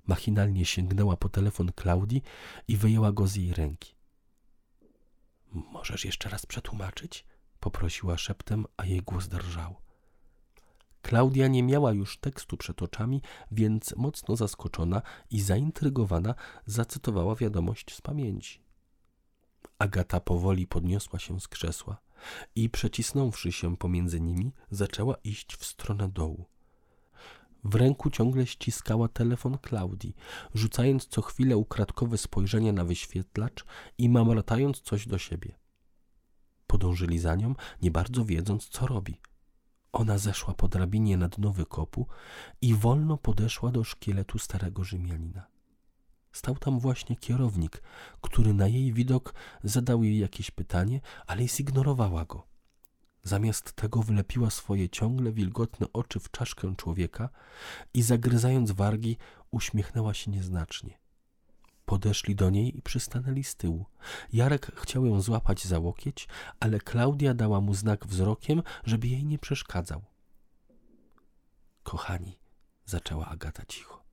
Machinalnie 0.07 0.65
sięgnęła 0.65 1.17
po 1.17 1.29
telefon 1.29 1.71
Klaudii 1.71 2.21
i 2.67 2.77
wyjęła 2.77 3.11
go 3.11 3.27
z 3.27 3.35
jej 3.35 3.53
ręki. 3.53 3.95
Możesz 5.51 6.05
jeszcze 6.05 6.29
raz 6.29 6.45
przetłumaczyć? 6.45 7.25
poprosiła 7.59 8.17
szeptem, 8.17 8.65
a 8.77 8.85
jej 8.85 9.01
głos 9.01 9.27
drżał. 9.27 9.75
Klaudia 11.01 11.47
nie 11.47 11.63
miała 11.63 11.93
już 11.93 12.17
tekstu 12.17 12.57
przed 12.57 12.81
oczami, 12.81 13.21
więc 13.51 13.95
mocno 13.95 14.35
zaskoczona 14.35 15.01
i 15.29 15.41
zaintrygowana 15.41 16.35
zacytowała 16.65 17.35
wiadomość 17.35 17.95
z 17.95 18.01
pamięci. 18.01 18.61
Agata 19.79 20.19
powoli 20.19 20.67
podniosła 20.67 21.19
się 21.19 21.39
z 21.39 21.47
krzesła 21.47 21.97
i 22.55 22.69
przecisnąwszy 22.69 23.51
się 23.51 23.77
pomiędzy 23.77 24.19
nimi, 24.21 24.51
zaczęła 24.71 25.15
iść 25.23 25.55
w 25.55 25.65
stronę 25.65 26.09
dołu. 26.09 26.45
W 27.69 27.75
ręku 27.75 28.09
ciągle 28.09 28.45
ściskała 28.45 29.07
telefon 29.07 29.57
Klaudii, 29.57 30.15
rzucając 30.53 31.07
co 31.07 31.21
chwilę 31.21 31.57
ukradkowe 31.57 32.17
spojrzenia 32.17 32.73
na 32.73 32.85
wyświetlacz 32.85 33.65
i 33.97 34.09
mamrotając 34.09 34.81
coś 34.81 35.07
do 35.07 35.17
siebie. 35.17 35.55
Podążyli 36.67 37.19
za 37.19 37.35
nią, 37.35 37.55
nie 37.81 37.91
bardzo 37.91 38.25
wiedząc, 38.25 38.69
co 38.69 38.87
robi. 38.87 39.21
Ona 39.91 40.17
zeszła 40.17 40.53
po 40.53 40.67
drabinie 40.67 41.17
na 41.17 41.27
dno 41.27 41.51
wykopu 41.51 42.07
i 42.61 42.73
wolno 42.73 43.17
podeszła 43.17 43.71
do 43.71 43.83
szkieletu 43.83 44.39
starego 44.39 44.83
Rzymianina. 44.83 45.47
Stał 46.31 46.55
tam 46.55 46.79
właśnie 46.79 47.15
kierownik, 47.15 47.83
który 48.21 48.53
na 48.53 48.67
jej 48.67 48.93
widok 48.93 49.33
zadał 49.63 50.03
jej 50.03 50.19
jakieś 50.19 50.51
pytanie, 50.51 51.01
ale 51.27 51.47
zignorowała 51.47 52.25
go. 52.25 52.56
Zamiast 53.27 53.73
tego 53.73 54.03
wlepiła 54.03 54.49
swoje 54.49 54.89
ciągle 54.89 55.31
wilgotne 55.31 55.87
oczy 55.93 56.19
w 56.19 56.31
czaszkę 56.31 56.75
człowieka 56.75 57.29
i 57.93 58.01
zagryzając 58.01 58.71
wargi, 58.71 59.17
uśmiechnęła 59.51 60.13
się 60.13 60.31
nieznacznie. 60.31 60.99
Podeszli 61.85 62.35
do 62.35 62.49
niej 62.49 62.77
i 62.77 62.81
przystanęli 62.81 63.43
z 63.43 63.55
tyłu. 63.55 63.85
Jarek 64.33 64.71
chciał 64.75 65.05
ją 65.05 65.21
złapać 65.21 65.65
za 65.65 65.79
łokieć, 65.79 66.27
ale 66.59 66.79
Klaudia 66.79 67.33
dała 67.33 67.61
mu 67.61 67.73
znak 67.73 68.07
wzrokiem, 68.07 68.63
żeby 68.83 69.07
jej 69.07 69.25
nie 69.25 69.39
przeszkadzał. 69.39 70.01
Kochani, 71.83 72.39
zaczęła 72.85 73.27
Agata 73.27 73.65
cicho. 73.65 74.03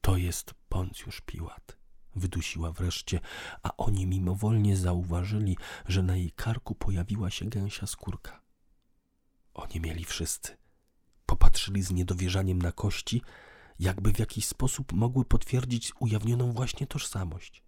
To 0.00 0.16
jest 0.16 0.54
Poncjusz 0.68 1.20
Piłat. 1.20 1.76
Wydusiła 2.16 2.72
wreszcie, 2.72 3.20
a 3.62 3.76
oni 3.76 4.06
mimowolnie 4.06 4.76
zauważyli, 4.76 5.56
że 5.86 6.02
na 6.02 6.16
jej 6.16 6.32
karku 6.32 6.74
pojawiła 6.74 7.30
się 7.30 7.44
gęsia 7.44 7.86
skórka. 7.86 8.40
Oni 9.54 9.80
mieli 9.80 10.04
wszyscy. 10.04 10.56
Popatrzyli 11.26 11.82
z 11.82 11.90
niedowierzaniem 11.90 12.62
na 12.62 12.72
kości, 12.72 13.22
jakby 13.78 14.12
w 14.12 14.18
jakiś 14.18 14.46
sposób 14.46 14.92
mogły 14.92 15.24
potwierdzić 15.24 15.92
ujawnioną 16.00 16.52
właśnie 16.52 16.86
tożsamość. 16.86 17.62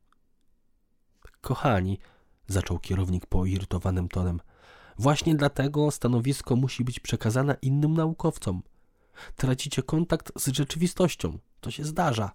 Kochani, 1.40 1.98
zaczął 2.48 2.78
kierownik 2.78 3.26
poirytowanym 3.26 4.08
tonem, 4.08 4.40
właśnie 4.98 5.34
dlatego 5.34 5.90
stanowisko 5.90 6.56
musi 6.56 6.84
być 6.84 7.00
przekazane 7.00 7.56
innym 7.62 7.94
naukowcom. 7.94 8.62
Tracicie 9.36 9.82
kontakt 9.82 10.32
z 10.36 10.48
rzeczywistością. 10.48 11.38
To 11.60 11.70
się 11.70 11.84
zdarza. 11.84 12.30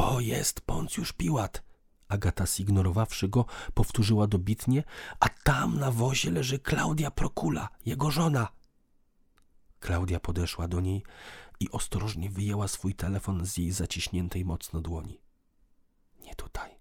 To 0.00 0.20
jest 0.20 0.60
Poncjusz 0.60 1.12
Piłat. 1.12 1.62
Agata, 2.08 2.46
zignorowawszy 2.46 3.28
go, 3.28 3.44
powtórzyła 3.74 4.26
dobitnie, 4.26 4.84
a 5.20 5.28
tam 5.28 5.78
na 5.78 5.90
wozie 5.90 6.30
leży 6.30 6.58
Klaudia 6.58 7.10
Prokula, 7.10 7.68
jego 7.86 8.10
żona. 8.10 8.48
Klaudia 9.80 10.20
podeszła 10.20 10.68
do 10.68 10.80
niej 10.80 11.02
i 11.60 11.70
ostrożnie 11.70 12.30
wyjęła 12.30 12.68
swój 12.68 12.94
telefon 12.94 13.46
z 13.46 13.56
jej 13.56 13.72
zaciśniętej 13.72 14.44
mocno 14.44 14.80
dłoni. 14.80 15.20
Nie 16.20 16.34
tutaj, 16.34 16.78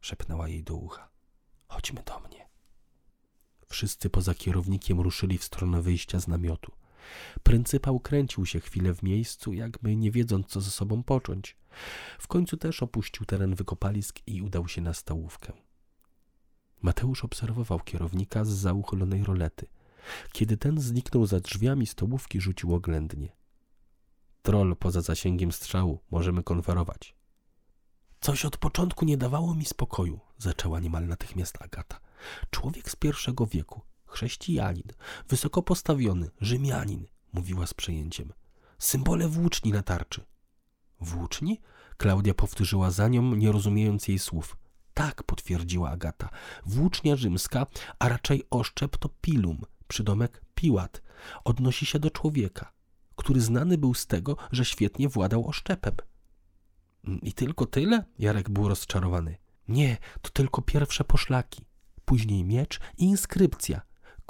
szepnęła 0.00 0.48
jej 0.48 0.64
do 0.64 0.74
ucha. 0.74 1.08
Chodźmy 1.68 2.02
do 2.02 2.20
mnie. 2.20 2.48
Wszyscy 3.66 4.10
poza 4.10 4.34
kierownikiem 4.34 5.00
ruszyli 5.00 5.38
w 5.38 5.44
stronę 5.44 5.82
wyjścia 5.82 6.20
z 6.20 6.28
namiotu. 6.28 6.72
Pryncypał 7.42 8.00
kręcił 8.00 8.46
się 8.46 8.60
chwilę 8.60 8.94
w 8.94 9.02
miejscu, 9.02 9.52
jakby 9.52 9.96
nie 9.96 10.10
wiedząc, 10.10 10.46
co 10.46 10.60
ze 10.60 10.70
sobą 10.70 11.02
począć. 11.02 11.56
W 12.18 12.28
końcu 12.28 12.56
też 12.56 12.82
opuścił 12.82 13.26
teren 13.26 13.54
wykopalisk 13.54 14.18
i 14.26 14.42
udał 14.42 14.68
się 14.68 14.80
na 14.80 14.94
stołówkę. 14.94 15.52
Mateusz 16.82 17.24
obserwował 17.24 17.80
kierownika 17.80 18.44
z 18.44 18.48
zauchylonej 18.48 19.24
rolety. 19.24 19.66
Kiedy 20.32 20.56
ten 20.56 20.80
zniknął 20.80 21.26
za 21.26 21.40
drzwiami 21.40 21.86
stołówki, 21.86 22.40
rzucił 22.40 22.74
oględnie. 22.74 23.28
Troll 24.42 24.76
poza 24.76 25.00
zasięgiem 25.00 25.52
strzału, 25.52 25.98
możemy 26.10 26.42
konferować. 26.42 27.14
Coś 28.20 28.44
od 28.44 28.56
początku 28.56 29.04
nie 29.04 29.16
dawało 29.16 29.54
mi 29.54 29.64
spokoju, 29.64 30.20
zaczęła 30.38 30.80
niemal 30.80 31.06
natychmiast 31.06 31.62
Agata. 31.62 32.00
Człowiek 32.50 32.90
z 32.90 32.96
pierwszego 32.96 33.46
wieku, 33.46 33.80
chrześcijanin, 34.10 34.88
wysoko 35.28 35.62
postawiony, 35.62 36.30
Rzymianin, 36.40 37.06
mówiła 37.32 37.66
z 37.66 37.74
przejęciem. 37.74 38.32
Symbole 38.78 39.28
włóczni 39.28 39.72
na 39.72 39.82
tarczy. 39.82 40.24
Włóczni? 41.00 41.60
Klaudia 41.96 42.34
powtórzyła 42.34 42.90
za 42.90 43.08
nią, 43.08 43.34
nie 43.34 43.52
rozumiejąc 43.52 44.08
jej 44.08 44.18
słów. 44.18 44.56
Tak, 44.94 45.22
potwierdziła 45.22 45.90
Agata. 45.90 46.28
Włócznia 46.66 47.16
rzymska, 47.16 47.66
a 47.98 48.08
raczej 48.08 48.44
oszczep 48.50 48.96
to 48.96 49.08
pilum, 49.20 49.62
przydomek 49.88 50.42
piłat. 50.54 51.02
Odnosi 51.44 51.86
się 51.86 51.98
do 51.98 52.10
człowieka, 52.10 52.72
który 53.16 53.40
znany 53.40 53.78
był 53.78 53.94
z 53.94 54.06
tego, 54.06 54.36
że 54.52 54.64
świetnie 54.64 55.08
władał 55.08 55.48
oszczepem. 55.48 55.94
I 57.22 57.32
tylko 57.32 57.66
tyle? 57.66 58.04
Jarek 58.18 58.50
był 58.50 58.68
rozczarowany. 58.68 59.36
Nie, 59.68 59.96
to 60.22 60.30
tylko 60.30 60.62
pierwsze 60.62 61.04
poszlaki. 61.04 61.64
Później 62.04 62.44
miecz 62.44 62.80
i 62.98 63.04
inskrypcja. 63.04 63.80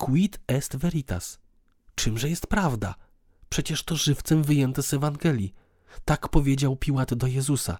Quid 0.00 0.40
est 0.48 0.76
veritas. 0.76 1.38
Czymże 1.94 2.28
jest 2.28 2.46
prawda? 2.46 2.94
Przecież 3.48 3.82
to 3.82 3.96
żywcem 3.96 4.42
wyjęte 4.42 4.82
z 4.82 4.94
Ewangelii. 4.94 5.54
Tak 6.04 6.28
powiedział 6.28 6.76
Piłat 6.76 7.14
do 7.14 7.26
Jezusa. 7.26 7.78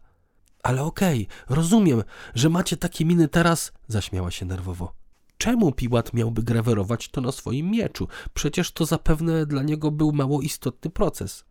Ale 0.63 0.83
okej, 0.83 1.29
okay, 1.45 1.57
rozumiem, 1.57 2.03
że 2.35 2.49
macie 2.49 2.77
takie 2.77 3.05
miny 3.05 3.29
teraz, 3.29 3.73
zaśmiała 3.89 4.31
się 4.31 4.47
nerwowo. 4.47 4.93
Czemu 5.39 5.73
Piłat 5.73 6.13
miałby 6.13 6.43
grawerować 6.43 7.09
to 7.09 7.21
na 7.21 7.33
swoim 7.33 7.71
mieczu? 7.71 8.09
Przecież 8.35 8.73
to 8.73 8.87
zapewne 8.87 9.47
dla 9.47 9.63
niego 9.63 9.91
był 9.91 10.13
mało 10.13 10.43
istotny 10.43 10.91
proces. 10.91 11.45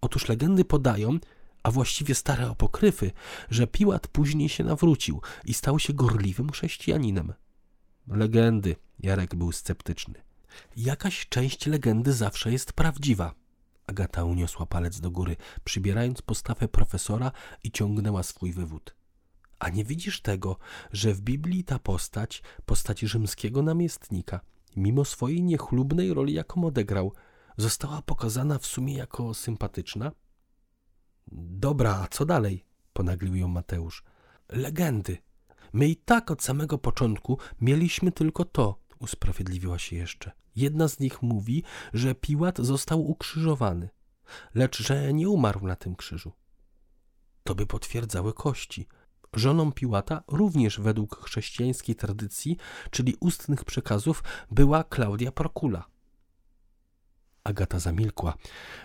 Otóż 0.00 0.28
legendy 0.28 0.64
podają, 0.64 1.18
a 1.62 1.70
właściwie 1.70 2.14
stare 2.14 2.46
apokryfy, 2.46 3.10
że 3.50 3.66
Piłat 3.66 4.08
później 4.08 4.48
się 4.48 4.64
nawrócił 4.64 5.20
i 5.44 5.54
stał 5.54 5.78
się 5.78 5.92
gorliwym 5.92 6.50
chrześcijaninem. 6.50 7.32
Legendy, 8.08 8.76
Jarek 9.00 9.34
był 9.34 9.52
sceptyczny. 9.52 10.14
Jakaś 10.76 11.28
część 11.28 11.66
legendy 11.66 12.12
zawsze 12.12 12.52
jest 12.52 12.72
prawdziwa. 12.72 13.34
Agata 13.86 14.24
uniosła 14.24 14.66
palec 14.66 15.00
do 15.00 15.10
góry, 15.10 15.36
przybierając 15.64 16.22
postawę 16.22 16.68
profesora 16.68 17.32
i 17.64 17.70
ciągnęła 17.70 18.22
swój 18.22 18.52
wywód. 18.52 18.94
A 19.58 19.68
nie 19.68 19.84
widzisz 19.84 20.20
tego, 20.20 20.56
że 20.92 21.14
w 21.14 21.20
Biblii 21.20 21.64
ta 21.64 21.78
postać, 21.78 22.42
postać 22.66 23.00
rzymskiego 23.00 23.62
namiestnika, 23.62 24.40
mimo 24.76 25.04
swojej 25.04 25.42
niechlubnej 25.42 26.14
roli, 26.14 26.34
jaką 26.34 26.64
odegrał, 26.64 27.12
została 27.56 28.02
pokazana 28.02 28.58
w 28.58 28.66
sumie 28.66 28.94
jako 28.94 29.34
sympatyczna? 29.34 30.12
Dobra, 31.32 31.94
a 31.94 32.08
co 32.08 32.24
dalej? 32.24 32.64
ponaglił 32.92 33.34
ją 33.34 33.48
Mateusz. 33.48 34.04
Legendy. 34.48 35.18
My 35.72 35.88
i 35.88 35.96
tak 35.96 36.30
od 36.30 36.42
samego 36.42 36.78
początku 36.78 37.38
mieliśmy 37.60 38.12
tylko 38.12 38.44
to, 38.44 38.78
usprawiedliwiła 39.00 39.78
się 39.78 39.96
jeszcze. 39.96 40.32
Jedna 40.56 40.88
z 40.88 41.00
nich 41.00 41.22
mówi, 41.22 41.62
że 41.94 42.14
Piłat 42.14 42.58
został 42.58 43.10
ukrzyżowany, 43.10 43.88
lecz 44.54 44.82
że 44.82 45.12
nie 45.12 45.28
umarł 45.28 45.66
na 45.66 45.76
tym 45.76 45.96
krzyżu. 45.96 46.32
To 47.44 47.54
by 47.54 47.66
potwierdzały 47.66 48.32
kości. 48.32 48.88
Żoną 49.32 49.72
Piłata 49.72 50.22
również 50.28 50.80
według 50.80 51.24
chrześcijańskiej 51.24 51.96
tradycji, 51.96 52.56
czyli 52.90 53.16
ustnych 53.20 53.64
przekazów, 53.64 54.24
była 54.50 54.84
Klaudia 54.84 55.32
Prokula. 55.32 55.84
Agata 57.44 57.78
zamilkła, 57.78 58.34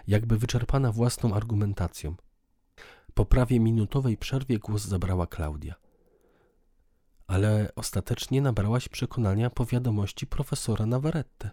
jakby 0.08 0.38
wyczerpana 0.38 0.91
własną 0.91 1.34
argumentacją. 1.34 2.15
Po 3.13 3.26
prawie 3.26 3.60
minutowej 3.60 4.17
przerwie 4.17 4.60
głos 4.60 4.86
zabrała 4.86 5.28
Klaudia. 5.28 5.83
Ale 7.28 7.72
ostatecznie 7.76 8.42
nabrałaś 8.42 8.90
przekonania 8.90 9.50
po 9.50 9.66
wiadomości 9.66 10.28
profesora 10.28 10.86
Navarrete. 10.86 11.50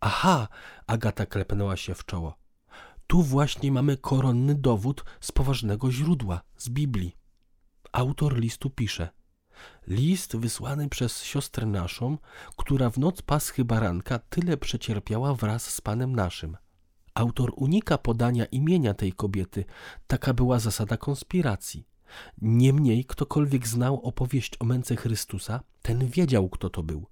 Aha, 0.00 0.48
Agata 0.86 1.26
klepnęła 1.26 1.76
się 1.76 1.94
w 1.94 2.04
czoło. 2.04 2.38
Tu 3.06 3.22
właśnie 3.22 3.72
mamy 3.72 3.96
koronny 3.96 4.54
dowód 4.54 5.04
z 5.20 5.32
poważnego 5.32 5.92
źródła, 5.92 6.40
z 6.56 6.68
Biblii. 6.68 7.16
Autor 7.92 8.38
listu 8.38 8.70
pisze– 8.70 9.08
List 9.86 10.36
wysłany 10.36 10.88
przez 10.88 11.22
siostrę 11.22 11.66
naszą, 11.66 12.18
która 12.56 12.90
w 12.90 12.98
noc 12.98 13.22
Paschy 13.22 13.64
Baranka 13.64 14.18
tyle 14.18 14.56
przecierpiała 14.56 15.34
wraz 15.34 15.74
z 15.74 15.80
Panem 15.80 16.16
naszym. 16.16 16.56
Autor 17.14 17.52
unika 17.56 17.98
podania 17.98 18.44
imienia 18.44 18.94
tej 18.94 19.12
kobiety, 19.12 19.64
taka 20.06 20.34
była 20.34 20.58
zasada 20.58 20.96
konspiracji. 20.96 21.86
Niemniej 22.42 23.04
ktokolwiek 23.04 23.68
znał 23.68 24.00
opowieść 24.00 24.56
o 24.60 24.64
męce 24.64 24.96
Chrystusa, 24.96 25.60
ten 25.82 26.06
wiedział, 26.06 26.48
kto 26.48 26.70
to 26.70 26.82
był. 26.82 27.06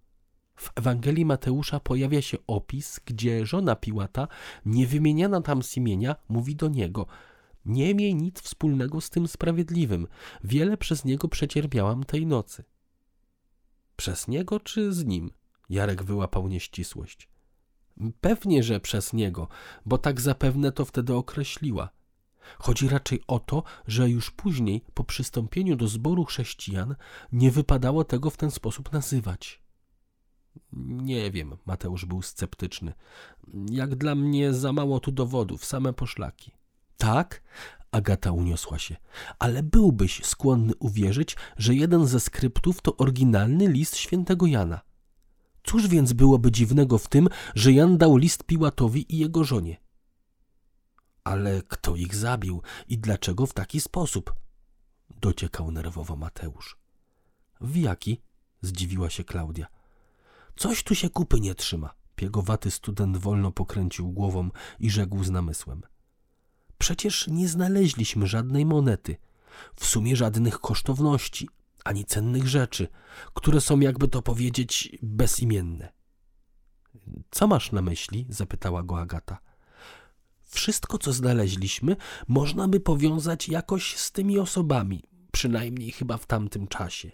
W 0.57 0.73
Ewangelii 0.77 1.25
Mateusza 1.25 1.81
pojawia 1.81 2.23
się 2.23 2.39
opis, 2.47 3.01
gdzie 3.07 3.47
żona 3.47 3.77
Piłata, 3.77 4.29
niewymieniana 4.67 5.41
tam 5.41 5.63
z 5.63 5.77
imienia, 5.77 6.17
mówi 6.29 6.57
do 6.57 6.69
niego– 6.69 7.07
nie 7.69 7.95
miej 7.95 8.15
nic 8.15 8.41
wspólnego 8.41 9.01
z 9.01 9.11
tym 9.11 9.29
sprawiedliwym. 9.29 10.07
Wiele 10.45 10.77
przez 10.77 11.05
niego 11.05 11.29
przecierpiałam 11.29 12.05
tej 12.05 12.27
nocy. 12.27 12.65
Przez 13.97 14.29
niego 14.29 14.61
czy 14.61 14.93
z 14.93 15.05
nim? 15.05 15.31
Jarek 15.69 16.03
wyłapał 16.03 16.49
nieścisłość. 16.49 17.29
Pewnie, 18.21 18.63
że 18.63 18.81
przez 18.81 19.13
niego, 19.13 19.49
bo 19.87 19.99
tak 19.99 20.21
zapewne 20.21 20.73
to 20.73 20.85
wtedy 20.85 21.15
określiła. 21.15 21.89
Chodzi 22.59 22.89
raczej 22.89 23.21
o 23.27 23.39
to, 23.39 23.63
że 23.87 24.11
już 24.11 24.31
później, 24.31 24.85
po 24.95 25.05
przystąpieniu 25.05 25.77
do 25.77 25.89
zboru 25.89 26.25
chrześcijan, 26.25 26.95
nie 27.33 27.51
wypadało 27.51 28.05
tego 28.05 28.31
w 28.31 28.37
ten 28.37 28.51
sposób 28.51 28.93
nazywać. 28.93 29.63
Nie 30.73 31.31
wiem, 31.31 31.57
Mateusz 31.67 32.05
był 32.05 32.23
sceptyczny. 32.23 32.93
Jak 33.71 33.97
dla 33.97 34.15
mnie 34.15 34.53
za 34.53 34.73
mało 34.73 35.01
tu 35.01 35.13
dowodów, 35.13 35.65
same 35.65 35.93
poszlaki. 35.93 36.53
Tak, 36.97 37.43
Agata 37.91 38.33
uniosła 38.33 38.79
się, 38.79 38.97
ale 39.39 39.63
byłbyś 39.63 40.25
skłonny 40.25 40.73
uwierzyć, 40.79 41.37
że 41.57 41.75
jeden 41.75 42.07
ze 42.07 42.21
skryptów 42.21 42.83
to 42.83 42.97
oryginalny 42.97 43.69
list 43.69 43.97
świętego 43.97 44.47
Jana. 44.47 44.81
Cóż 45.65 45.89
więc 45.89 46.13
byłoby 46.13 46.53
dziwnego 46.53 46.99
w 46.99 47.09
tym, 47.09 47.29
że 47.55 47.73
Jan 47.73 47.99
dał 47.99 48.17
list 48.17 48.45
Piłatowi 48.45 49.15
i 49.15 49.19
jego 49.19 49.45
żonie? 49.45 49.77
Ale 51.29 51.63
kto 51.63 51.97
ich 51.97 52.15
zabił 52.15 52.63
i 52.89 52.99
dlaczego 52.99 53.47
w 53.47 53.53
taki 53.53 53.81
sposób? 53.81 54.35
Dociekał 55.21 55.71
nerwowo 55.71 56.17
Mateusz. 56.17 56.79
W 57.61 57.77
jaki? 57.77 58.21
zdziwiła 58.63 59.11
się 59.11 59.25
Klaudia. 59.25 59.67
Coś 60.57 60.83
tu 60.83 60.95
się 60.95 61.11
kupy 61.11 61.41
nie 61.41 61.55
trzyma. 61.55 61.95
Piegowaty 62.17 62.71
student 62.71 63.17
wolno 63.17 63.53
pokręcił 63.53 64.13
głową 64.13 64.51
i 64.81 64.91
rzekł 64.91 65.25
z 65.25 65.31
namysłem. 65.31 65.83
Przecież 66.79 67.27
nie 67.27 67.49
znaleźliśmy 67.49 68.27
żadnej 68.27 68.67
monety, 68.67 69.17
w 69.77 69.87
sumie 69.87 70.17
żadnych 70.17 70.61
kosztowności, 70.61 71.49
ani 71.85 72.05
cennych 72.05 72.49
rzeczy, 72.49 72.89
które 73.35 73.61
są, 73.61 73.81
jakby 73.81 74.09
to 74.09 74.23
powiedzieć, 74.23 74.99
bezimienne. 75.03 75.93
Co 77.31 77.47
masz 77.47 77.73
na 77.73 77.83
myśli? 77.83 78.27
zapytała 78.29 78.83
go 78.83 79.01
Agata. 79.01 79.48
Wszystko, 80.49 80.99
co 80.99 81.13
znaleźliśmy, 81.13 81.97
można 82.29 82.69
by 82.69 82.81
powiązać 82.81 83.49
jakoś 83.49 83.97
z 83.97 84.13
tymi 84.13 84.39
osobami, 84.39 85.03
przynajmniej 85.33 85.93
chyba 85.93 86.17
w 86.17 86.27
tamtym 86.27 86.69
czasie. 86.69 87.11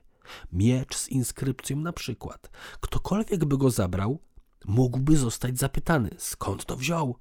Miecz 0.52 0.96
z 0.96 1.08
inskrypcją 1.08 1.76
na 1.76 1.92
przykład. 1.92 2.50
Ktokolwiek 2.80 3.44
by 3.44 3.58
go 3.58 3.70
zabrał, 3.70 4.18
mógłby 4.64 5.16
zostać 5.16 5.58
zapytany, 5.58 6.10
skąd 6.18 6.64
to 6.64 6.76
wziął 6.76 7.16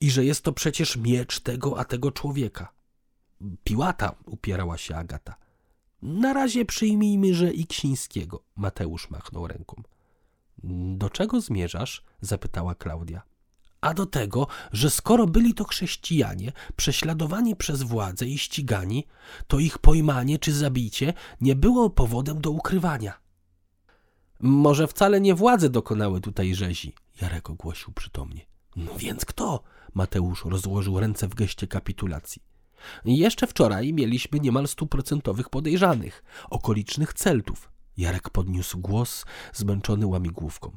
i 0.00 0.10
że 0.10 0.24
jest 0.24 0.44
to 0.44 0.52
przecież 0.52 0.96
miecz 0.96 1.40
tego 1.40 1.78
a 1.78 1.84
tego 1.84 2.12
człowieka. 2.12 2.72
Piłata, 3.64 4.14
upierała 4.26 4.78
się 4.78 4.96
Agata. 4.96 5.34
Na 6.02 6.32
razie 6.32 6.64
przyjmijmy, 6.64 7.34
że 7.34 7.52
Iksińskiego, 7.52 8.42
Mateusz 8.56 9.10
machnął 9.10 9.46
ręką. 9.46 9.82
Do 10.96 11.10
czego 11.10 11.40
zmierzasz? 11.40 12.04
zapytała 12.20 12.74
Klaudia. 12.74 13.22
A 13.80 13.94
do 13.94 14.06
tego, 14.06 14.46
że 14.72 14.90
skoro 14.90 15.26
byli 15.26 15.54
to 15.54 15.64
chrześcijanie, 15.64 16.52
prześladowani 16.76 17.56
przez 17.56 17.82
władzę 17.82 18.26
i 18.26 18.38
ścigani, 18.38 19.06
to 19.46 19.58
ich 19.58 19.78
pojmanie 19.78 20.38
czy 20.38 20.52
zabicie 20.52 21.14
nie 21.40 21.56
było 21.56 21.90
powodem 21.90 22.40
do 22.40 22.50
ukrywania. 22.50 23.18
Może 24.40 24.86
wcale 24.86 25.20
nie 25.20 25.34
władze 25.34 25.70
dokonały 25.70 26.20
tutaj 26.20 26.54
rzezi, 26.54 26.94
Jarek 27.20 27.50
ogłosił 27.50 27.92
przytomnie. 27.92 28.46
No 28.76 28.94
więc 28.98 29.24
kto? 29.24 29.62
Mateusz 29.94 30.44
rozłożył 30.44 31.00
ręce 31.00 31.28
w 31.28 31.34
geście 31.34 31.66
kapitulacji. 31.66 32.42
Jeszcze 33.04 33.46
wczoraj 33.46 33.92
mieliśmy 33.92 34.40
niemal 34.40 34.68
stuprocentowych 34.68 35.48
podejrzanych, 35.48 36.24
okolicznych 36.50 37.14
celtów. 37.14 37.70
Jarek 37.96 38.30
podniósł 38.30 38.78
głos, 38.78 39.24
zmęczony 39.52 40.06
łamigłówką. 40.06 40.72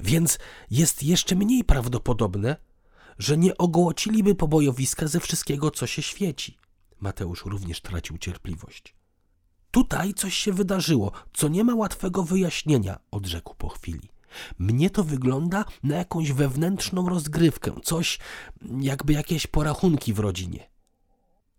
Więc 0.00 0.38
jest 0.70 1.02
jeszcze 1.02 1.34
mniej 1.34 1.64
prawdopodobne, 1.64 2.56
że 3.18 3.36
nie 3.38 3.58
ogołociliby 3.58 4.34
pobojowiska 4.34 5.08
ze 5.08 5.20
wszystkiego, 5.20 5.70
co 5.70 5.86
się 5.86 6.02
świeci. 6.02 6.56
Mateusz 7.00 7.44
również 7.44 7.80
tracił 7.80 8.18
cierpliwość. 8.18 8.94
Tutaj 9.70 10.14
coś 10.14 10.34
się 10.34 10.52
wydarzyło, 10.52 11.12
co 11.32 11.48
nie 11.48 11.64
ma 11.64 11.74
łatwego 11.74 12.22
wyjaśnienia, 12.22 12.98
odrzekł 13.10 13.54
po 13.54 13.68
chwili. 13.68 14.08
Mnie 14.58 14.90
to 14.90 15.04
wygląda 15.04 15.64
na 15.82 15.96
jakąś 15.96 16.32
wewnętrzną 16.32 17.08
rozgrywkę, 17.08 17.72
coś 17.82 18.18
jakby 18.80 19.12
jakieś 19.12 19.46
porachunki 19.46 20.12
w 20.12 20.18
rodzinie. 20.18 20.70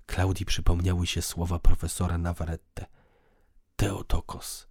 Klaudii 0.05 0.45
przypomniały 0.45 1.07
się 1.07 1.21
słowa 1.21 1.59
profesora 1.59 2.17
Navarrete. 2.17 2.85
Teotokos. 3.75 4.67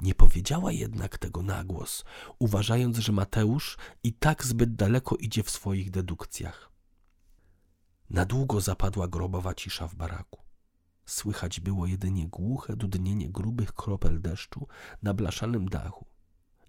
Nie 0.00 0.14
powiedziała 0.14 0.72
jednak 0.72 1.18
tego 1.18 1.42
na 1.42 1.64
głos, 1.64 2.04
uważając, 2.38 2.98
że 2.98 3.12
Mateusz 3.12 3.76
i 4.02 4.12
tak 4.12 4.44
zbyt 4.44 4.74
daleko 4.74 5.16
idzie 5.16 5.42
w 5.42 5.50
swoich 5.50 5.90
dedukcjach. 5.90 6.70
Na 8.10 8.24
długo 8.24 8.60
zapadła 8.60 9.08
grobowa 9.08 9.54
cisza 9.54 9.88
w 9.88 9.94
baraku. 9.94 10.42
Słychać 11.06 11.60
było 11.60 11.86
jedynie 11.86 12.28
głuche 12.28 12.76
dudnienie 12.76 13.30
grubych 13.30 13.72
kropel 13.72 14.20
deszczu 14.20 14.66
na 15.02 15.14
blaszanym 15.14 15.68
dachu 15.68 16.06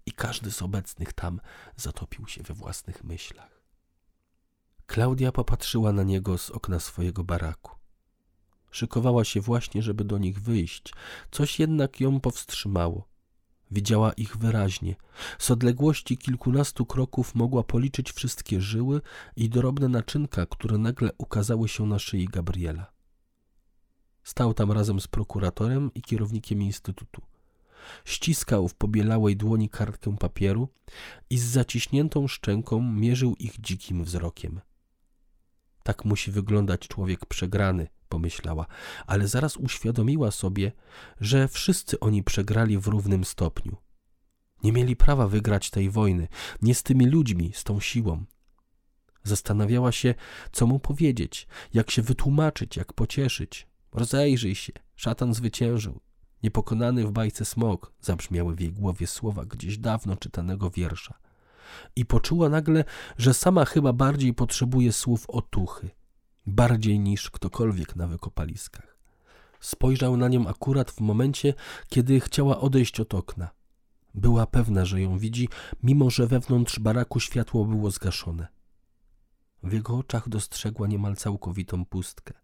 i 0.06 0.12
każdy 0.12 0.50
z 0.50 0.62
obecnych 0.62 1.12
tam 1.12 1.40
zatopił 1.76 2.26
się 2.26 2.42
we 2.42 2.54
własnych 2.54 3.04
myślach. 3.04 3.64
Klaudia 4.86 5.32
popatrzyła 5.32 5.92
na 5.92 6.02
niego 6.02 6.38
z 6.38 6.50
okna 6.50 6.80
swojego 6.80 7.24
baraku. 7.24 7.83
Szykowała 8.74 9.24
się 9.24 9.40
właśnie, 9.40 9.82
żeby 9.82 10.04
do 10.04 10.18
nich 10.18 10.40
wyjść, 10.40 10.92
coś 11.30 11.58
jednak 11.58 12.00
ją 12.00 12.20
powstrzymało. 12.20 13.08
Widziała 13.70 14.12
ich 14.12 14.36
wyraźnie. 14.36 14.94
Z 15.38 15.50
odległości 15.50 16.18
kilkunastu 16.18 16.86
kroków 16.86 17.34
mogła 17.34 17.62
policzyć 17.62 18.12
wszystkie 18.12 18.60
żyły 18.60 19.00
i 19.36 19.48
drobne 19.48 19.88
naczynka, 19.88 20.46
które 20.46 20.78
nagle 20.78 21.10
ukazały 21.18 21.68
się 21.68 21.86
na 21.86 21.98
szyi 21.98 22.28
Gabriela. 22.28 22.92
Stał 24.24 24.54
tam 24.54 24.72
razem 24.72 25.00
z 25.00 25.06
prokuratorem 25.06 25.90
i 25.94 26.02
kierownikiem 26.02 26.62
instytutu. 26.62 27.22
Ściskał 28.04 28.68
w 28.68 28.74
pobielałej 28.74 29.36
dłoni 29.36 29.68
kartkę 29.68 30.16
papieru 30.16 30.68
i 31.30 31.38
z 31.38 31.44
zaciśniętą 31.44 32.28
szczęką 32.28 32.82
mierzył 32.82 33.34
ich 33.38 33.60
dzikim 33.60 34.04
wzrokiem. 34.04 34.60
Tak 35.82 36.04
musi 36.04 36.30
wyglądać 36.30 36.88
człowiek 36.88 37.26
przegrany, 37.26 37.86
pomyślała, 38.08 38.66
ale 39.06 39.28
zaraz 39.28 39.56
uświadomiła 39.56 40.30
sobie, 40.30 40.72
że 41.20 41.48
wszyscy 41.48 42.00
oni 42.00 42.22
przegrali 42.22 42.78
w 42.78 42.86
równym 42.86 43.24
stopniu. 43.24 43.76
Nie 44.62 44.72
mieli 44.72 44.96
prawa 44.96 45.28
wygrać 45.28 45.70
tej 45.70 45.90
wojny, 45.90 46.28
nie 46.62 46.74
z 46.74 46.82
tymi 46.82 47.06
ludźmi, 47.06 47.52
z 47.54 47.64
tą 47.64 47.80
siłą. 47.80 48.24
Zastanawiała 49.22 49.92
się, 49.92 50.14
co 50.52 50.66
mu 50.66 50.78
powiedzieć, 50.78 51.46
jak 51.74 51.90
się 51.90 52.02
wytłumaczyć, 52.02 52.76
jak 52.76 52.92
pocieszyć. 52.92 53.66
Rozejrzyj 53.92 54.54
się, 54.54 54.72
szatan 54.96 55.34
zwyciężył. 55.34 56.00
Niepokonany 56.42 57.06
w 57.06 57.10
bajce 57.10 57.44
smok, 57.44 57.92
zabrzmiały 58.00 58.54
w 58.54 58.60
jej 58.60 58.72
głowie 58.72 59.06
słowa 59.06 59.44
gdzieś 59.44 59.78
dawno 59.78 60.16
czytanego 60.16 60.70
wiersza. 60.70 61.18
I 61.96 62.06
poczuła 62.06 62.48
nagle, 62.48 62.84
że 63.18 63.34
sama 63.34 63.64
chyba 63.64 63.92
bardziej 63.92 64.34
potrzebuje 64.34 64.92
słów 64.92 65.30
otuchy 65.30 65.90
bardziej 66.46 67.00
niż 67.00 67.30
ktokolwiek 67.30 67.96
na 67.96 68.06
wykopaliskach. 68.06 68.96
Spojrzał 69.60 70.16
na 70.16 70.28
nią 70.28 70.48
akurat 70.48 70.90
w 70.90 71.00
momencie, 71.00 71.54
kiedy 71.88 72.20
chciała 72.20 72.60
odejść 72.60 73.00
od 73.00 73.14
okna. 73.14 73.50
Była 74.14 74.46
pewna, 74.46 74.84
że 74.84 75.00
ją 75.00 75.18
widzi, 75.18 75.48
mimo 75.82 76.10
że 76.10 76.26
wewnątrz 76.26 76.78
baraku 76.78 77.20
światło 77.20 77.64
było 77.64 77.90
zgaszone. 77.90 78.46
W 79.62 79.72
jego 79.72 79.96
oczach 79.98 80.28
dostrzegła 80.28 80.86
niemal 80.86 81.16
całkowitą 81.16 81.84
pustkę, 81.84 82.34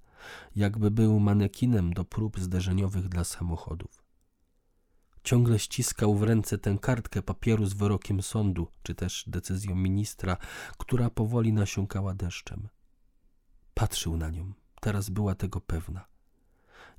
jakby 0.56 0.90
był 0.90 1.20
manekinem 1.20 1.92
do 1.92 2.04
prób 2.04 2.40
zderzeniowych 2.40 3.08
dla 3.08 3.24
samochodów. 3.24 4.04
Ciągle 5.24 5.58
ściskał 5.58 6.14
w 6.14 6.22
ręce 6.22 6.58
tę 6.58 6.78
kartkę 6.80 7.22
papieru 7.22 7.66
z 7.66 7.74
wyrokiem 7.74 8.22
sądu, 8.22 8.68
czy 8.82 8.94
też 8.94 9.24
decyzją 9.26 9.74
ministra, 9.74 10.36
która 10.78 11.10
powoli 11.10 11.52
nasiąkała 11.52 12.14
deszczem. 12.14 12.68
Patrzył 13.80 14.16
na 14.16 14.30
nią. 14.30 14.52
Teraz 14.80 15.10
była 15.10 15.34
tego 15.34 15.60
pewna. 15.60 16.04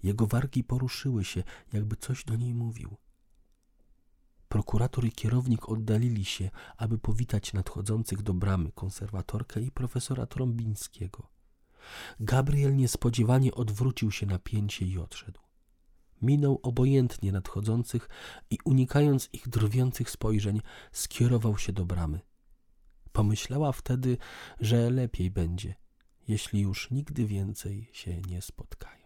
Jego 0.03 0.27
wargi 0.27 0.63
poruszyły 0.63 1.25
się, 1.25 1.43
jakby 1.73 1.95
coś 1.95 2.23
do 2.23 2.35
niej 2.35 2.53
mówił. 2.53 2.97
Prokurator 4.49 5.05
i 5.05 5.11
kierownik 5.11 5.69
oddalili 5.69 6.25
się, 6.25 6.49
aby 6.77 6.97
powitać 6.97 7.53
nadchodzących 7.53 8.21
do 8.21 8.33
bramy 8.33 8.71
konserwatorkę 8.71 9.61
i 9.61 9.71
profesora 9.71 10.25
Trąbińskiego. 10.25 11.27
Gabriel 12.19 12.75
niespodziewanie 12.75 13.53
odwrócił 13.53 14.11
się 14.11 14.25
na 14.25 14.39
pięcie 14.39 14.85
i 14.85 14.97
odszedł. 14.97 15.39
Minął 16.21 16.59
obojętnie 16.63 17.31
nadchodzących 17.31 18.09
i 18.49 18.57
unikając 18.65 19.29
ich 19.33 19.49
drwiących 19.49 20.09
spojrzeń, 20.09 20.61
skierował 20.91 21.57
się 21.57 21.73
do 21.73 21.85
bramy. 21.85 22.19
Pomyślała 23.11 23.71
wtedy, 23.71 24.17
że 24.59 24.89
lepiej 24.89 25.31
będzie, 25.31 25.80
jeśli 26.31 26.59
już 26.59 26.91
nigdy 26.91 27.25
więcej 27.25 27.89
się 27.93 28.21
nie 28.21 28.41
spotkają. 28.41 29.00